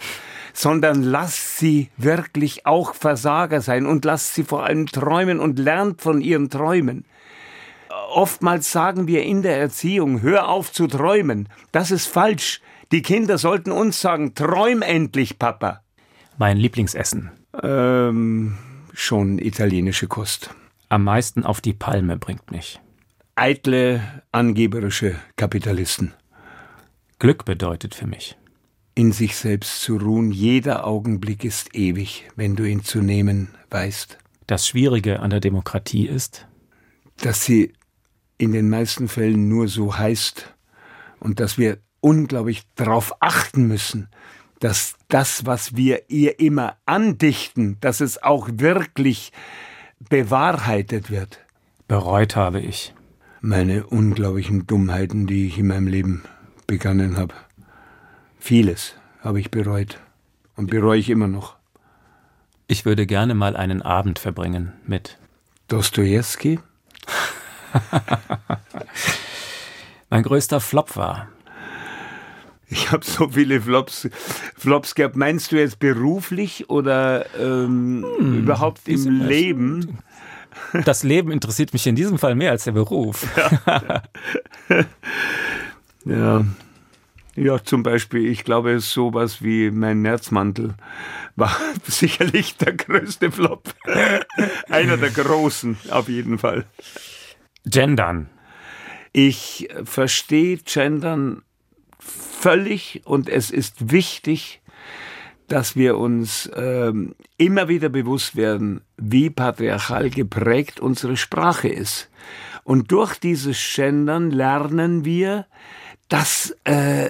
[0.54, 6.02] sondern lasst sie wirklich auch Versager sein und lasst sie vor allem träumen und lernt
[6.02, 7.06] von ihren Träumen.
[8.14, 11.50] Oftmals sagen wir in der Erziehung, hör auf zu träumen.
[11.74, 12.62] Das ist falsch.
[12.94, 15.82] Die Kinder sollten uns sagen, träum endlich, Papa.
[16.38, 17.32] Mein Lieblingsessen.
[17.62, 18.58] Ähm,
[18.94, 20.52] schon italienische Kost
[20.90, 22.80] am meisten auf die Palme bringt mich?
[23.36, 26.14] Eitle, angeberische Kapitalisten.
[27.20, 28.38] Glück bedeutet für mich.
[28.96, 34.18] In sich selbst zu ruhen, jeder Augenblick ist ewig, wenn du ihn zu nehmen weißt.
[34.48, 36.48] Das Schwierige an der Demokratie ist,
[37.18, 37.74] dass sie
[38.38, 40.54] in den meisten Fällen nur so heißt
[41.20, 44.10] und dass wir unglaublich darauf achten müssen,
[44.60, 49.32] dass das, was wir ihr immer andichten, dass es auch wirklich
[50.00, 51.40] bewahrheitet wird.
[51.88, 52.94] Bereut habe ich.
[53.42, 56.24] Meine unglaublichen Dummheiten, die ich in meinem Leben
[56.66, 57.36] begangen habe.
[58.40, 60.00] Vieles habe ich bereut
[60.56, 61.56] und bereue ich immer noch.
[62.68, 65.18] Ich würde gerne mal einen Abend verbringen mit
[65.68, 66.60] Dostoevsky?
[70.10, 71.30] mein größter Flop war.
[72.70, 74.10] Ich habe so viele Flops,
[74.58, 75.16] Flops gehabt.
[75.16, 80.00] Meinst du jetzt beruflich oder ähm, hm, überhaupt im Leben?
[80.86, 83.26] Das Leben interessiert mich in diesem Fall mehr als der Beruf.
[83.38, 84.04] Ja,
[86.06, 86.46] ja.
[87.36, 90.76] ja zum Beispiel, ich glaube, sowas wie mein Nerzmantel
[91.38, 93.74] war sicherlich der größte Flop.
[94.70, 96.66] Einer der großen, auf jeden Fall.
[97.66, 98.30] Gendern.
[99.14, 101.44] Ich verstehe Gendern
[102.40, 104.62] völlig und es ist wichtig,
[105.48, 112.10] dass wir uns ähm, immer wieder bewusst werden, wie patriarchal geprägt unsere Sprache ist.
[112.64, 115.46] Und durch dieses Gendern lernen wir,
[116.10, 117.10] dass äh,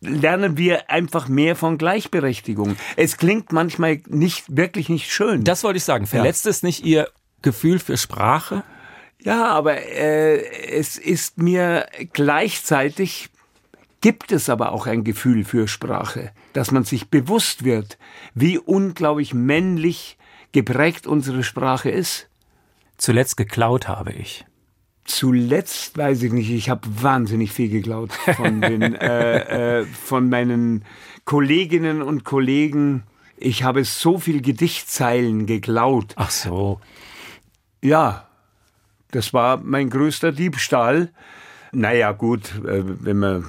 [0.00, 2.76] lernen wir einfach mehr von Gleichberechtigung.
[2.96, 5.44] Es klingt manchmal nicht wirklich nicht schön.
[5.44, 6.06] Das wollte ich sagen.
[6.06, 6.50] Verletzt ja.
[6.50, 7.08] es nicht Ihr
[7.42, 8.64] Gefühl für Sprache?
[9.22, 10.38] Ja, aber äh,
[10.70, 13.30] es ist mir gleichzeitig
[14.04, 17.96] gibt es aber auch ein Gefühl für Sprache, dass man sich bewusst wird,
[18.34, 20.18] wie unglaublich männlich
[20.52, 22.28] geprägt unsere Sprache ist.
[22.98, 24.44] Zuletzt geklaut habe ich.
[25.06, 30.84] Zuletzt weiß ich nicht, ich habe wahnsinnig viel geklaut von, den, äh, äh, von meinen
[31.24, 33.04] Kolleginnen und Kollegen.
[33.38, 36.12] Ich habe so viel Gedichtzeilen geklaut.
[36.16, 36.78] Ach so.
[37.80, 38.28] Ja,
[39.12, 41.10] das war mein größter Diebstahl.
[41.72, 43.46] Naja, gut, äh, wenn man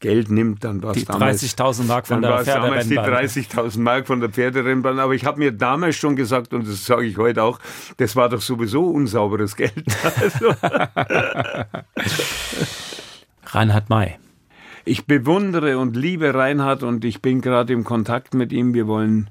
[0.00, 1.42] Geld nimmt, dann war es damals...
[1.42, 2.88] 30.000 Mark von der Pferderennbahn.
[2.88, 4.98] die 30.000 Mark von der Pferderennbahn.
[4.98, 7.58] Aber ich habe mir damals schon gesagt, und das sage ich heute auch,
[7.96, 9.72] das war doch sowieso unsauberes Geld.
[10.18, 10.54] Also.
[13.46, 14.16] Reinhard May.
[14.84, 18.74] Ich bewundere und liebe Reinhard und ich bin gerade im Kontakt mit ihm.
[18.74, 19.30] Wir wollen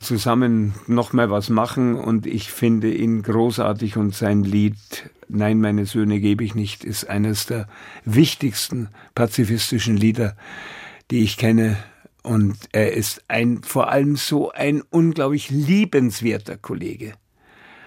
[0.00, 5.84] zusammen noch mal was machen und ich finde ihn großartig und sein Lied Nein, meine
[5.84, 7.68] Söhne gebe ich nicht ist eines der
[8.04, 10.36] wichtigsten pazifistischen Lieder,
[11.10, 11.76] die ich kenne
[12.22, 17.14] und er ist ein vor allem so ein unglaublich liebenswerter Kollege.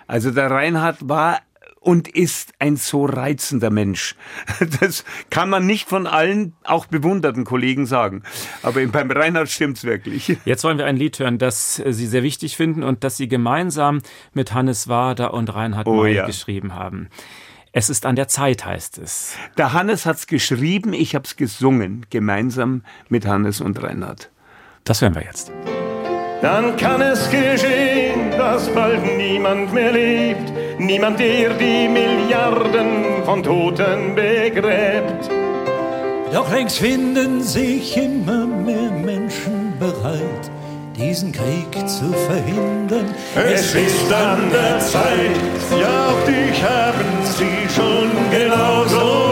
[0.08, 1.42] Also der Reinhard war
[1.82, 4.16] und ist ein so reizender Mensch.
[4.80, 8.24] Das kann man nicht von allen auch bewunderten Kollegen sagen.
[8.62, 10.38] Aber beim Reinhard stimmt's wirklich.
[10.46, 14.02] Jetzt wollen wir ein Lied hören, das Sie sehr wichtig finden und das Sie gemeinsam
[14.34, 16.26] mit Hannes Wader und Reinhard oh, May ja.
[16.26, 17.10] geschrieben haben.
[17.74, 19.36] Es ist an der Zeit, heißt es.
[19.58, 24.30] Der Hannes hat's geschrieben, ich hab's gesungen, gemeinsam mit Hannes und Reinhard.
[24.84, 25.52] Das hören wir jetzt.
[26.42, 34.16] Dann kann es geschehen, dass bald niemand mehr lebt niemand, der die Milliarden von Toten
[34.16, 35.30] begräbt.
[36.34, 40.50] Doch längst finden sich immer mehr Menschen bereit,
[40.98, 43.14] diesen Krieg zu verhindern.
[43.36, 45.36] Es, es ist an der Zeit,
[45.80, 49.31] ja auch dich haben sie schon genauso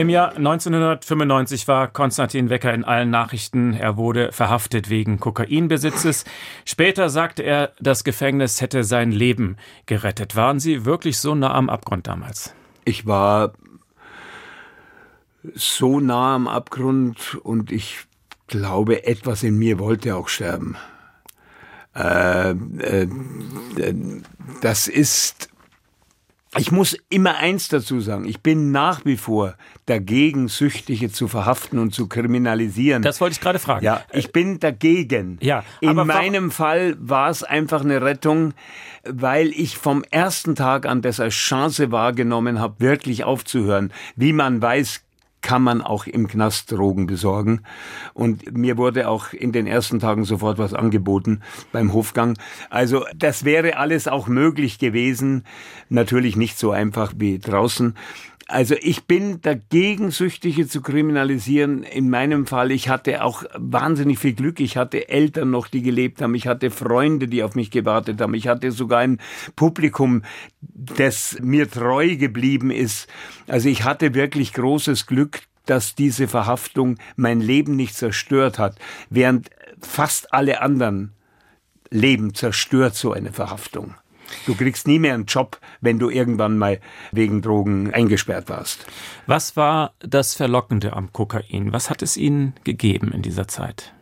[0.00, 3.74] Im Jahr 1995 war Konstantin Wecker in allen Nachrichten.
[3.74, 6.24] Er wurde verhaftet wegen Kokainbesitzes.
[6.64, 10.36] Später sagte er, das Gefängnis hätte sein Leben gerettet.
[10.36, 12.54] Waren Sie wirklich so nah am Abgrund damals?
[12.86, 13.52] Ich war
[15.52, 17.98] so nah am Abgrund und ich
[18.46, 20.78] glaube, etwas in mir wollte auch sterben.
[21.94, 23.06] Äh, äh,
[24.62, 25.50] das ist,
[26.58, 29.54] ich muss immer eins dazu sagen, ich bin nach wie vor
[29.86, 33.02] dagegen, Süchtige zu verhaften und zu kriminalisieren.
[33.02, 33.84] Das wollte ich gerade fragen.
[33.84, 35.38] Ja, ich bin dagegen.
[35.40, 38.52] Ja, In meinem Fall war es einfach eine Rettung,
[39.04, 43.92] weil ich vom ersten Tag an das als Chance wahrgenommen habe, wirklich aufzuhören.
[44.16, 45.02] Wie man weiß,
[45.42, 47.62] kann man auch im Knast Drogen besorgen.
[48.14, 51.40] Und mir wurde auch in den ersten Tagen sofort was angeboten
[51.72, 52.38] beim Hofgang.
[52.68, 55.44] Also das wäre alles auch möglich gewesen.
[55.88, 57.94] Natürlich nicht so einfach wie draußen.
[58.50, 61.84] Also ich bin dagegen, Süchtige zu kriminalisieren.
[61.84, 64.58] In meinem Fall, ich hatte auch wahnsinnig viel Glück.
[64.58, 66.34] Ich hatte Eltern noch, die gelebt haben.
[66.34, 68.34] Ich hatte Freunde, die auf mich gewartet haben.
[68.34, 69.20] Ich hatte sogar ein
[69.54, 70.24] Publikum,
[70.60, 73.06] das mir treu geblieben ist.
[73.46, 79.50] Also ich hatte wirklich großes Glück, dass diese Verhaftung mein Leben nicht zerstört hat, während
[79.80, 81.12] fast alle anderen
[81.90, 83.94] Leben zerstört so eine Verhaftung.
[84.46, 86.80] Du kriegst nie mehr einen Job, wenn du irgendwann mal
[87.12, 88.86] wegen Drogen eingesperrt warst.
[89.26, 91.72] Was war das Verlockende am Kokain?
[91.72, 93.92] Was hat es Ihnen gegeben in dieser Zeit?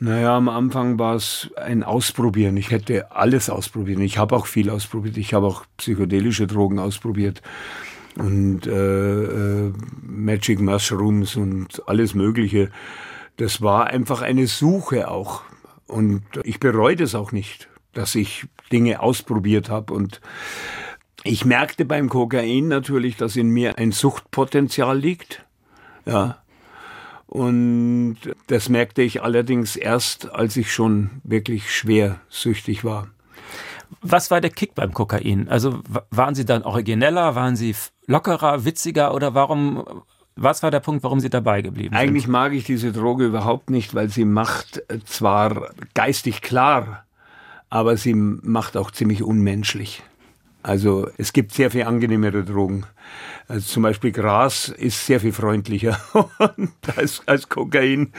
[0.00, 2.56] Naja, am Anfang war es ein Ausprobieren.
[2.56, 4.00] Ich hätte alles ausprobiert.
[4.00, 5.16] Ich habe auch viel ausprobiert.
[5.16, 7.40] Ich habe auch psychedelische Drogen ausprobiert
[8.16, 9.72] und äh, äh,
[10.02, 12.70] Magic Mushrooms und alles Mögliche.
[13.36, 15.42] Das war einfach eine Suche auch.
[15.86, 20.20] Und ich bereue das auch nicht dass ich Dinge ausprobiert habe und
[21.22, 25.44] ich merkte beim Kokain natürlich, dass in mir ein Suchtpotenzial liegt.
[26.04, 26.38] Ja.
[27.26, 33.08] Und das merkte ich allerdings erst, als ich schon wirklich schwer süchtig war.
[34.02, 35.48] Was war der Kick beim Kokain?
[35.48, 35.80] Also
[36.10, 37.74] waren Sie dann origineller, waren Sie
[38.06, 40.02] lockerer, witziger oder warum
[40.36, 41.98] was war der Punkt, warum Sie dabei geblieben sind?
[41.98, 47.04] Eigentlich mag ich diese Droge überhaupt nicht, weil sie macht zwar geistig klar,
[47.74, 50.04] aber sie macht auch ziemlich unmenschlich.
[50.62, 52.86] Also es gibt sehr viel angenehmere Drogen.
[53.48, 55.98] Also zum Beispiel Gras ist sehr viel freundlicher
[56.96, 58.12] als, als Kokain.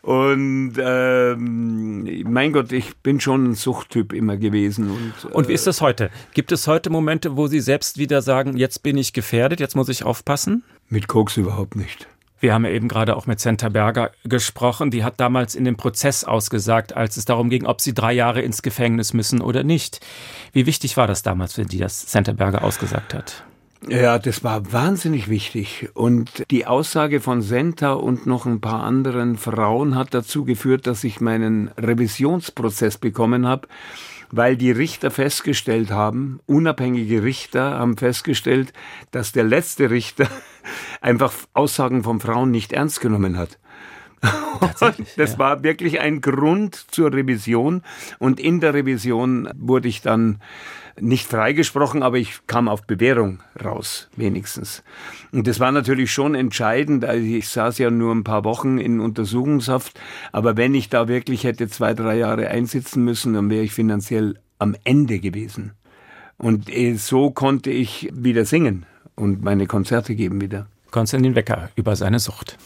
[0.00, 4.90] Und ähm, mein Gott, ich bin schon ein Suchttyp immer gewesen.
[4.90, 6.08] Und, äh, und wie ist das heute?
[6.32, 9.90] Gibt es heute Momente, wo Sie selbst wieder sagen, jetzt bin ich gefährdet, jetzt muss
[9.90, 10.64] ich aufpassen?
[10.88, 12.08] Mit Koks überhaupt nicht.
[12.40, 14.90] Wir haben ja eben gerade auch mit Senta Berger gesprochen.
[14.90, 18.42] Die hat damals in dem Prozess ausgesagt, als es darum ging, ob sie drei Jahre
[18.42, 20.00] ins Gefängnis müssen oder nicht.
[20.52, 23.44] Wie wichtig war das damals, wenn die das Senta Berger ausgesagt hat?
[23.86, 25.88] Ja, das war wahnsinnig wichtig.
[25.94, 31.04] Und die Aussage von Senta und noch ein paar anderen Frauen hat dazu geführt, dass
[31.04, 33.68] ich meinen Revisionsprozess bekommen habe
[34.30, 38.72] weil die Richter festgestellt haben, unabhängige Richter haben festgestellt,
[39.10, 40.28] dass der letzte Richter
[41.00, 43.58] einfach Aussagen von Frauen nicht ernst genommen hat.
[45.16, 45.38] das ja.
[45.38, 47.82] war wirklich ein Grund zur Revision.
[48.18, 50.40] Und in der Revision wurde ich dann
[51.00, 54.82] nicht freigesprochen, aber ich kam auf Bewährung raus, wenigstens.
[55.32, 57.04] Und das war natürlich schon entscheidend.
[57.04, 60.00] Also ich saß ja nur ein paar Wochen in Untersuchungshaft,
[60.32, 64.38] aber wenn ich da wirklich hätte zwei, drei Jahre einsitzen müssen, dann wäre ich finanziell
[64.58, 65.72] am Ende gewesen.
[66.36, 70.66] Und äh, so konnte ich wieder singen und meine Konzerte geben wieder.
[70.90, 72.56] Konstantin Wecker über seine Sucht.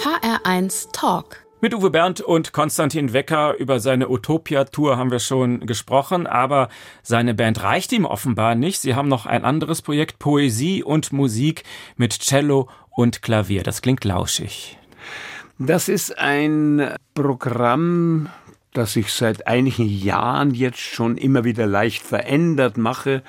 [0.00, 1.44] HR1 Talk.
[1.60, 6.70] Mit Uwe Berndt und Konstantin Wecker über seine Utopia-Tour haben wir schon gesprochen, aber
[7.02, 8.80] seine Band reicht ihm offenbar nicht.
[8.80, 11.64] Sie haben noch ein anderes Projekt, Poesie und Musik
[11.98, 13.62] mit Cello und Klavier.
[13.62, 14.78] Das klingt lauschig.
[15.58, 18.30] Das ist ein Programm,
[18.72, 23.22] das ich seit einigen Jahren jetzt schon immer wieder leicht verändert mache.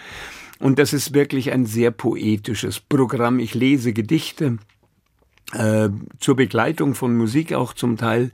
[0.57, 3.39] Und das ist wirklich ein sehr poetisches Programm.
[3.39, 4.57] Ich lese Gedichte
[5.53, 8.31] äh, zur Begleitung von Musik auch zum Teil.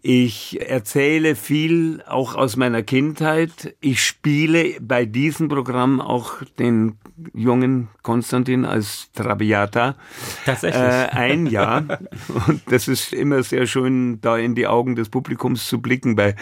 [0.00, 3.74] Ich erzähle viel auch aus meiner Kindheit.
[3.80, 6.98] Ich spiele bei diesem Programm auch den
[7.34, 9.96] jungen Konstantin als Traviata
[10.44, 10.80] Tatsächlich.
[10.80, 11.98] Äh, ein Jahr.
[12.46, 16.36] Und das ist immer sehr schön, da in die Augen des Publikums zu blicken, weil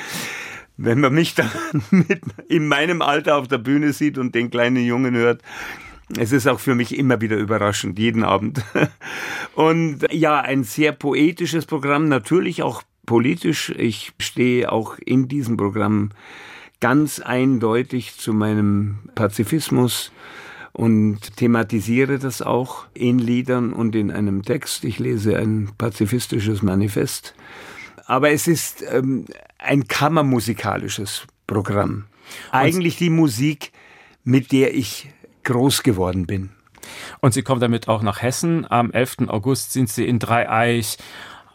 [0.76, 1.50] wenn man mich dann
[1.90, 5.40] mit, in meinem Alter auf der Bühne sieht und den kleinen Jungen hört,
[6.16, 8.62] es ist auch für mich immer wieder überraschend, jeden Abend.
[9.54, 13.70] Und ja, ein sehr poetisches Programm, natürlich auch politisch.
[13.70, 16.10] Ich stehe auch in diesem Programm
[16.80, 20.12] ganz eindeutig zu meinem Pazifismus
[20.72, 24.84] und thematisiere das auch in Liedern und in einem Text.
[24.84, 27.34] Ich lese ein pazifistisches Manifest.
[28.04, 29.24] Aber es ist ähm,
[29.58, 32.04] ein kammermusikalisches Programm.
[32.50, 33.72] Eigentlich die Musik,
[34.22, 35.08] mit der ich
[35.46, 36.50] groß geworden bin.
[37.20, 38.70] Und Sie kommen damit auch nach Hessen.
[38.70, 39.28] Am 11.
[39.28, 40.98] August sind Sie in Dreieich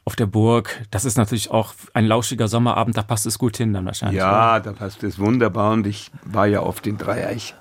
[0.04, 0.82] auf der Burg.
[0.90, 4.18] Das ist natürlich auch ein lauschiger Sommerabend, da passt es gut hin dann wahrscheinlich.
[4.18, 4.60] Ja, oder?
[4.62, 7.54] da passt es wunderbar und ich war ja oft in Dreieich.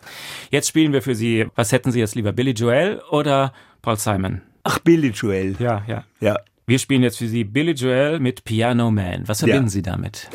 [0.51, 4.40] Jetzt spielen wir für Sie, was hätten Sie jetzt lieber, Billy Joel oder Paul Simon?
[4.64, 5.57] Ach, Billy Joel.
[5.59, 6.05] Ja, ja.
[6.21, 6.37] Ja.
[6.66, 9.29] Wir spielen jetzt für Sie Billy Joel mit Piano Man.
[9.29, 9.71] Was verbinden ja.
[9.71, 10.31] Sie damit?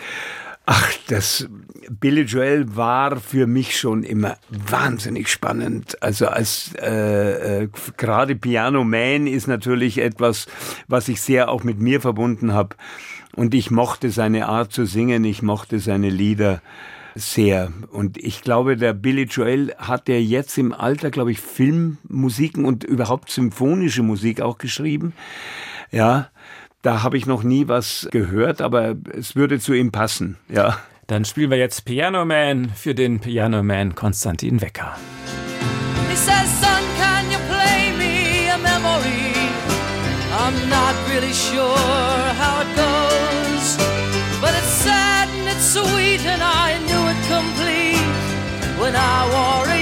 [0.67, 1.47] Ach, das
[1.89, 6.01] Billy Joel war für mich schon immer wahnsinnig spannend.
[6.01, 10.47] Also als äh, äh, gerade Piano Man ist natürlich etwas,
[10.87, 12.75] was ich sehr auch mit mir verbunden habe.
[13.35, 16.61] Und ich mochte seine Art zu singen, ich mochte seine Lieder.
[17.15, 17.71] sehr.
[17.91, 22.83] Und ich glaube, der Billy Joel hat ja jetzt im Alter, glaube ich, Filmmusiken und
[22.83, 25.13] überhaupt symphonische Musik auch geschrieben.
[25.91, 26.29] Ja,
[26.85, 30.77] da habe ich noch nie was gehört, aber es würde zu ihm passen, ja.
[31.07, 34.95] Dann spielen wir jetzt Piano Man für den Piano Man Konstantin Wecker.
[36.09, 39.33] He says, son, can you play me a memory?
[40.37, 41.77] I'm not really sure
[42.39, 43.77] how it goes,
[44.39, 49.74] but it's sad and it's sweet and I knew it complete when I wore clothes.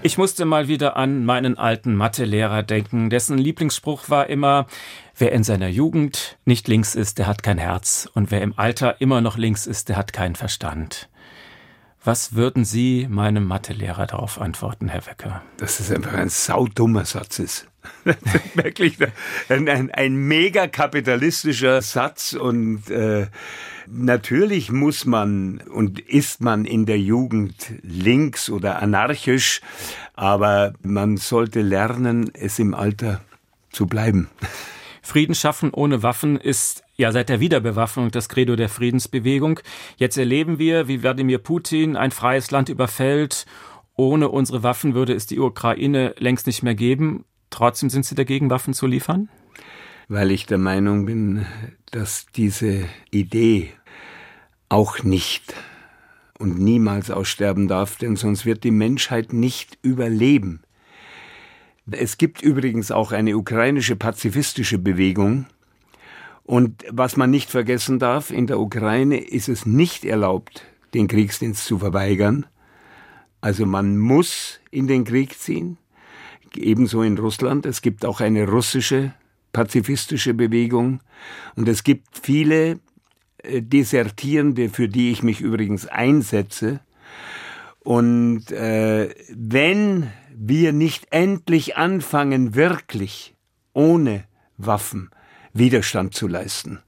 [0.00, 4.66] Ich musste mal wieder an meinen alten Mathelehrer denken, dessen Lieblingsspruch war immer,
[5.16, 9.00] wer in seiner Jugend nicht links ist, der hat kein Herz, und wer im Alter
[9.00, 11.08] immer noch links ist, der hat keinen Verstand.
[12.04, 15.42] Was würden Sie meinem Mathelehrer darauf antworten, Herr Wecker?
[15.56, 17.66] Dass es einfach ein saudummer Satz ist.
[18.54, 18.98] wirklich
[19.48, 23.26] ein, ein, ein mega kapitalistischer Satz und äh,
[23.90, 29.60] natürlich muss man und ist man in der Jugend links oder anarchisch,
[30.14, 33.20] aber man sollte lernen, es im Alter
[33.70, 34.28] zu bleiben.
[35.02, 39.60] Frieden schaffen ohne Waffen ist ja seit der Wiederbewaffnung das Credo der Friedensbewegung.
[39.96, 43.46] Jetzt erleben wir, wie Wladimir Putin ein freies Land überfällt.
[43.96, 47.24] Ohne unsere Waffen würde es die Ukraine längst nicht mehr geben.
[47.50, 49.28] Trotzdem sind Sie dagegen, Waffen zu liefern?
[50.08, 51.44] Weil ich der Meinung bin,
[51.90, 53.72] dass diese Idee
[54.70, 55.54] auch nicht
[56.38, 60.62] und niemals aussterben darf, denn sonst wird die Menschheit nicht überleben.
[61.90, 65.46] Es gibt übrigens auch eine ukrainische pazifistische Bewegung.
[66.44, 71.64] Und was man nicht vergessen darf, in der Ukraine ist es nicht erlaubt, den Kriegsdienst
[71.64, 72.46] zu verweigern.
[73.40, 75.76] Also man muss in den Krieg ziehen.
[76.56, 77.66] Ebenso in Russland.
[77.66, 79.12] Es gibt auch eine russische
[79.58, 81.00] pazifistische Bewegung.
[81.56, 82.78] Und es gibt viele
[83.38, 86.78] äh, Desertierende, für die ich mich übrigens einsetze.
[87.80, 93.34] Und äh, wenn wir nicht endlich anfangen, wirklich
[93.72, 94.24] ohne
[94.58, 95.10] Waffen
[95.52, 96.78] Widerstand zu leisten,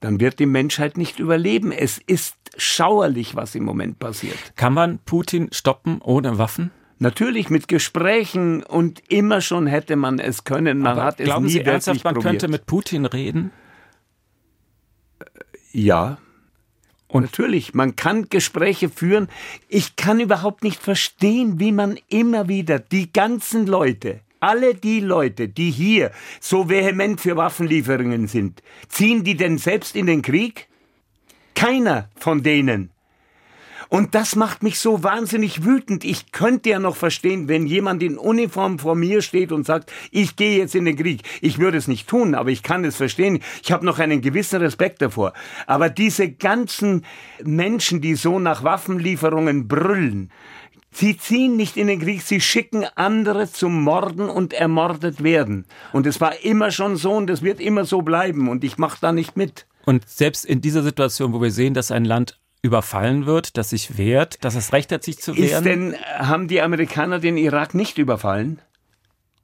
[0.00, 1.72] dann wird die Menschheit nicht überleben.
[1.72, 4.56] Es ist schauerlich, was im Moment passiert.
[4.56, 6.70] Kann man Putin stoppen ohne Waffen?
[7.02, 10.80] Natürlich mit Gesprächen und immer schon hätte man es können.
[10.80, 12.30] Man Aber hat es glauben nie Sie ernsthaft, man probiert.
[12.32, 13.52] könnte mit Putin reden?
[15.72, 16.18] Ja.
[17.08, 19.28] Und- natürlich, man kann Gespräche führen.
[19.68, 25.48] Ich kann überhaupt nicht verstehen, wie man immer wieder die ganzen Leute, alle die Leute,
[25.48, 30.68] die hier so vehement für Waffenlieferungen sind, ziehen die denn selbst in den Krieg?
[31.54, 32.90] Keiner von denen.
[33.90, 36.04] Und das macht mich so wahnsinnig wütend.
[36.04, 40.36] Ich könnte ja noch verstehen, wenn jemand in Uniform vor mir steht und sagt, ich
[40.36, 41.22] gehe jetzt in den Krieg.
[41.40, 43.40] Ich würde es nicht tun, aber ich kann es verstehen.
[43.64, 45.32] Ich habe noch einen gewissen Respekt davor.
[45.66, 47.04] Aber diese ganzen
[47.42, 50.30] Menschen, die so nach Waffenlieferungen brüllen,
[50.92, 55.64] Sie ziehen nicht in den Krieg, sie schicken andere zum Morden und ermordet werden.
[55.92, 58.98] Und es war immer schon so und es wird immer so bleiben und ich mache
[59.00, 59.66] da nicht mit.
[59.86, 63.96] Und selbst in dieser Situation, wo wir sehen, dass ein Land überfallen wird, das sich
[63.96, 65.44] wehrt, dass es Recht hat, sich zu wehren.
[65.44, 68.60] Ist denn, haben die Amerikaner den Irak nicht überfallen?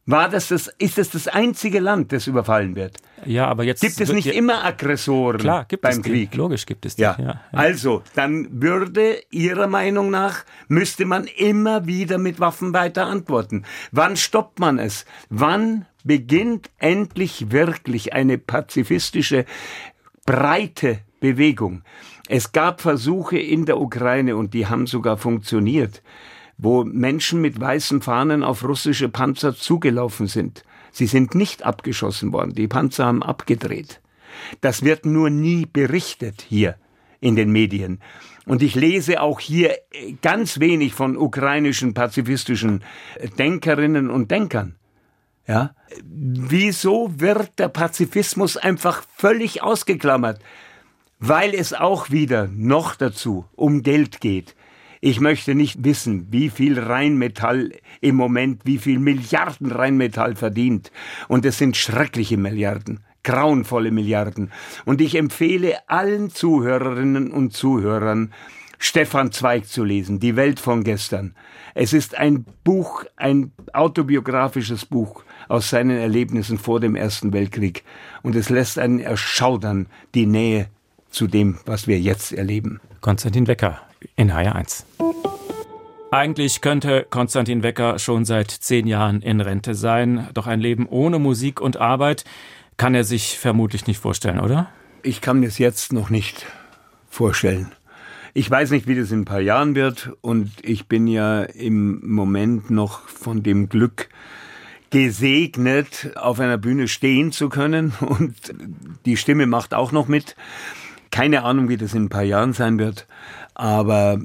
[0.09, 2.99] War das das, ist das das einzige Land, das überfallen wird?
[3.25, 6.11] ja, aber jetzt Gibt es nicht immer Aggressoren Klar, gibt beim es die.
[6.11, 6.35] Krieg?
[6.37, 7.03] Logisch gibt es die.
[7.03, 7.17] Ja.
[7.19, 7.41] ja, ja.
[7.51, 13.65] Also, dann würde Ihrer Meinung nach, müsste man immer wieder mit Waffen weiter antworten.
[13.91, 15.07] Wann stoppt man es?
[15.29, 19.45] Wann beginnt endlich wirklich eine pazifistische,
[20.25, 21.83] breite Bewegung?
[22.29, 26.03] Es gab Versuche in der Ukraine und die haben sogar funktioniert,
[26.59, 30.65] wo Menschen mit weißen Fahnen auf russische Panzer zugelaufen sind.
[30.91, 34.01] Sie sind nicht abgeschossen worden, die Panzer haben abgedreht.
[34.61, 36.77] Das wird nur nie berichtet hier
[37.21, 38.01] in den Medien.
[38.47, 39.77] Und ich lese auch hier
[40.23, 42.85] ganz wenig von ukrainischen pazifistischen
[43.17, 44.77] äh, Denkerinnen und Denkern.
[45.47, 45.75] Ja?
[46.05, 50.41] Wieso wird der Pazifismus einfach völlig ausgeklammert?
[51.19, 54.55] Weil es auch wieder noch dazu um Geld geht.
[55.01, 60.91] Ich möchte nicht wissen, wie viel Rheinmetall im Moment, wie viel Milliarden Rheinmetall verdient.
[61.29, 64.53] Und es sind schreckliche Milliarden, grauenvolle Milliarden.
[64.85, 68.33] Und ich empfehle allen Zuhörerinnen und Zuhörern,
[68.79, 71.35] Stefan Zweig zu lesen, Die Welt von gestern.
[71.75, 77.85] Es ist ein Buch, ein autobiografisches Buch aus seinen Erlebnissen vor dem Ersten Weltkrieg.
[78.23, 80.69] Und es lässt einen erschaudern, die Nähe
[81.17, 82.79] zu dem, was wir jetzt erleben.
[83.01, 83.81] Konstantin Wecker
[84.17, 84.85] in HR1.
[86.11, 91.19] Eigentlich könnte Konstantin Wecker schon seit zehn Jahren in Rente sein, doch ein Leben ohne
[91.19, 92.25] Musik und Arbeit
[92.77, 94.69] kann er sich vermutlich nicht vorstellen, oder?
[95.03, 96.45] Ich kann mir es jetzt noch nicht
[97.09, 97.73] vorstellen.
[98.35, 102.07] Ich weiß nicht, wie das in ein paar Jahren wird und ich bin ja im
[102.07, 104.11] Moment noch von dem Glück
[104.91, 108.35] gesegnet, auf einer Bühne stehen zu können und
[109.07, 110.37] die Stimme macht auch noch mit.
[111.17, 113.07] Keine Ahnung, wie das in ein paar Jahren sein wird,
[113.55, 114.21] aber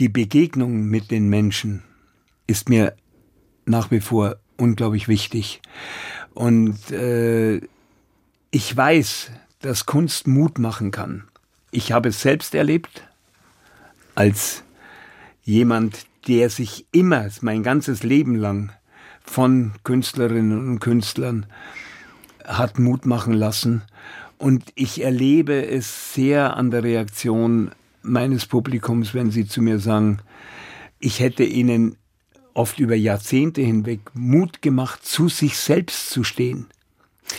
[0.00, 1.84] die Begegnung mit den Menschen
[2.48, 2.96] ist mir
[3.66, 5.62] nach wie vor unglaublich wichtig.
[6.34, 7.60] Und äh,
[8.50, 11.22] ich weiß, dass Kunst Mut machen kann.
[11.70, 13.06] Ich habe es selbst erlebt
[14.16, 14.64] als
[15.44, 18.72] jemand, der sich immer, mein ganzes Leben lang,
[19.22, 21.46] von Künstlerinnen und Künstlern
[22.44, 23.82] hat Mut machen lassen.
[24.38, 27.72] Und ich erlebe es sehr an der Reaktion
[28.02, 30.20] meines Publikums, wenn sie zu mir sagen,
[31.00, 31.96] ich hätte ihnen
[32.54, 36.66] oft über Jahrzehnte hinweg Mut gemacht, zu sich selbst zu stehen.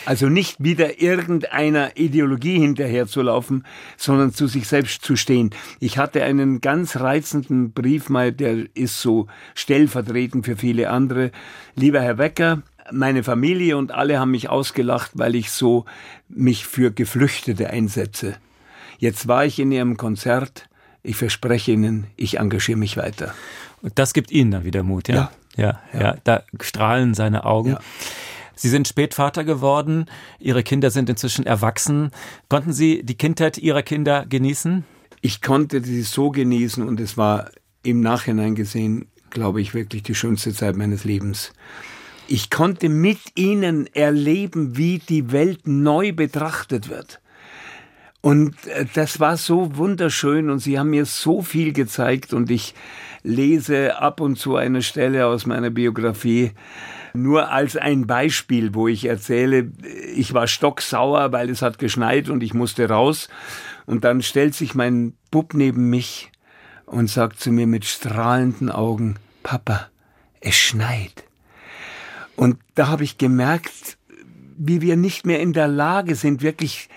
[0.06, 5.50] Also nicht wieder irgendeiner Ideologie hinterherzulaufen, sondern zu sich selbst zu stehen.
[5.80, 11.32] Ich hatte einen ganz reizenden Brief mal, der ist so stellvertretend für viele andere.
[11.74, 15.84] Lieber Herr Wecker, meine Familie und alle haben mich ausgelacht, weil ich so
[16.28, 18.36] mich für Geflüchtete einsetze.
[18.98, 20.68] Jetzt war ich in Ihrem Konzert.
[21.02, 23.34] Ich verspreche Ihnen, ich engagiere mich weiter.
[23.82, 25.14] Und das gibt Ihnen dann wieder Mut, ja?
[25.14, 25.30] Ja.
[25.56, 26.16] Ja, ja, ja.
[26.24, 27.70] da strahlen seine Augen.
[27.70, 27.80] Ja.
[28.54, 30.06] Sie sind Spätvater geworden,
[30.38, 32.10] Ihre Kinder sind inzwischen erwachsen.
[32.48, 34.84] Konnten Sie die Kindheit Ihrer Kinder genießen?
[35.22, 37.50] Ich konnte sie so genießen und es war
[37.82, 41.52] im Nachhinein gesehen, glaube ich, wirklich die schönste Zeit meines Lebens.
[42.32, 47.20] Ich konnte mit ihnen erleben, wie die Welt neu betrachtet wird.
[48.20, 52.74] Und äh, das war so wunderschön und sie haben mir so viel gezeigt und ich
[53.24, 56.52] lese ab und zu eine Stelle aus meiner Biografie,
[57.14, 59.72] nur als ein Beispiel, wo ich erzähle,
[60.14, 63.28] ich war stocksauer, weil es hat geschneit und ich musste raus.
[63.86, 66.30] Und dann stellt sich mein Bub neben mich
[66.86, 69.88] und sagt zu mir mit strahlenden Augen, Papa,
[70.40, 71.24] es schneit.
[72.40, 73.98] Und da habe ich gemerkt,
[74.56, 76.88] wie wir nicht mehr in der Lage sind, wirklich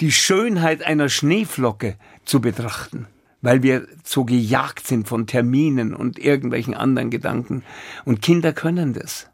[0.00, 3.06] die Schönheit einer Schneeflocke zu betrachten,
[3.42, 7.62] weil wir so gejagt sind von Terminen und irgendwelchen anderen Gedanken.
[8.06, 9.28] Und Kinder können das.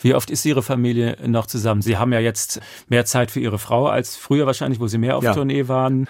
[0.00, 1.82] Wie oft ist Ihre Familie noch zusammen?
[1.82, 5.16] Sie haben ja jetzt mehr Zeit für Ihre Frau als früher wahrscheinlich, wo Sie mehr
[5.16, 5.34] auf Ja.
[5.34, 6.08] Tournee waren.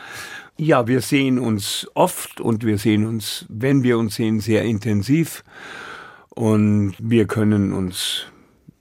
[0.57, 5.45] Ja, wir sehen uns oft und wir sehen uns, wenn wir uns sehen, sehr intensiv.
[6.31, 8.25] Und wir können uns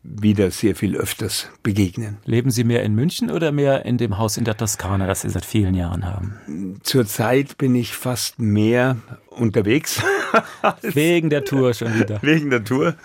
[0.02, 2.18] wieder sehr viel öfters begegnen.
[2.26, 5.30] Leben Sie mehr in München oder mehr in dem Haus in der Toskana, das Sie
[5.30, 6.80] seit vielen Jahren haben?
[6.84, 8.98] Zurzeit bin ich fast mehr
[9.30, 10.02] unterwegs.
[10.82, 12.20] Wegen der Tour schon wieder.
[12.22, 12.96] Wegen der Tour.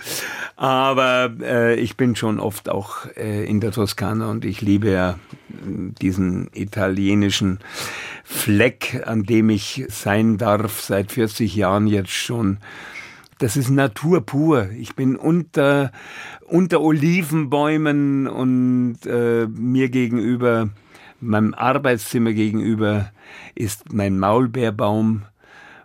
[0.56, 5.10] Aber äh, ich bin schon oft auch äh, in der Toskana und ich liebe ja
[5.10, 5.16] äh,
[6.00, 7.58] diesen italienischen
[8.22, 12.58] Fleck, an dem ich sein darf seit 40 Jahren jetzt schon.
[13.38, 14.70] Das ist Natur pur.
[14.78, 15.90] Ich bin unter,
[16.46, 20.70] unter Olivenbäumen und äh, mir gegenüber,
[21.20, 23.10] meinem Arbeitszimmer gegenüber,
[23.54, 25.22] ist mein Maulbeerbaum.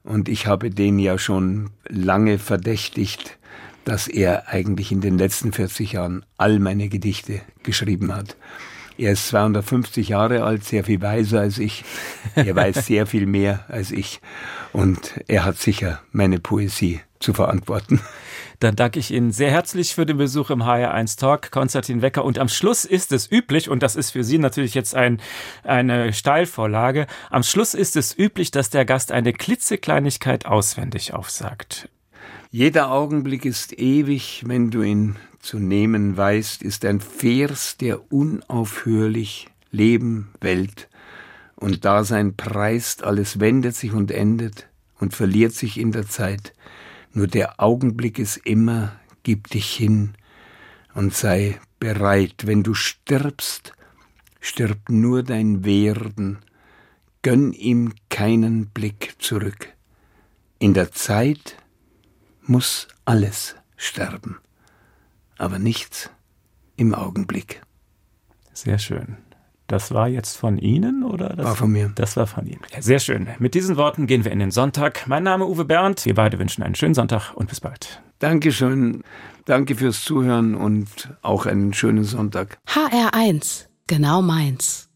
[0.04, 3.38] Und ich habe den ja schon lange verdächtigt,
[3.84, 8.36] dass er eigentlich in den letzten 40 Jahren all meine Gedichte geschrieben hat.
[9.00, 11.86] Er ist 250 Jahre alt, sehr viel weiser als ich.
[12.36, 14.20] Er weiß sehr viel mehr als ich.
[14.74, 18.02] Und er hat sicher meine Poesie zu verantworten.
[18.60, 22.26] Dann danke ich Ihnen sehr herzlich für den Besuch im HR1 Talk, Konstantin Wecker.
[22.26, 25.22] Und am Schluss ist es üblich, und das ist für Sie natürlich jetzt ein,
[25.64, 31.88] eine Steilvorlage, am Schluss ist es üblich, dass der Gast eine klitzekleinigkeit auswendig aufsagt.
[32.52, 39.50] Jeder Augenblick ist ewig, wenn du ihn zu nehmen weißt, ist ein Vers, der unaufhörlich
[39.70, 40.90] Leben, Welt
[41.56, 44.68] und Dasein preist, alles wendet sich und endet
[45.00, 46.54] und verliert sich in der Zeit.
[47.14, 50.16] Nur der Augenblick ist immer, gib dich hin
[50.96, 52.48] und sei bereit.
[52.48, 53.74] Wenn du stirbst,
[54.40, 56.40] stirbt nur dein Werden,
[57.22, 59.68] gönn ihm keinen Blick zurück.
[60.58, 61.59] In der Zeit
[62.50, 64.38] muss alles sterben,
[65.38, 66.10] aber nichts
[66.76, 67.62] im Augenblick.
[68.54, 69.18] Sehr schön.
[69.68, 71.30] Das war jetzt von Ihnen oder?
[71.30, 71.92] Das War von mir.
[71.94, 72.62] Das war von Ihnen.
[72.74, 73.28] Ja, sehr schön.
[73.38, 75.06] Mit diesen Worten gehen wir in den Sonntag.
[75.08, 76.06] Mein Name Uwe Bernd.
[76.06, 78.02] Wir beide wünschen einen schönen Sonntag und bis bald.
[78.18, 79.04] Dankeschön,
[79.46, 82.58] danke fürs Zuhören und auch einen schönen Sonntag.
[82.68, 84.89] HR1, genau meins.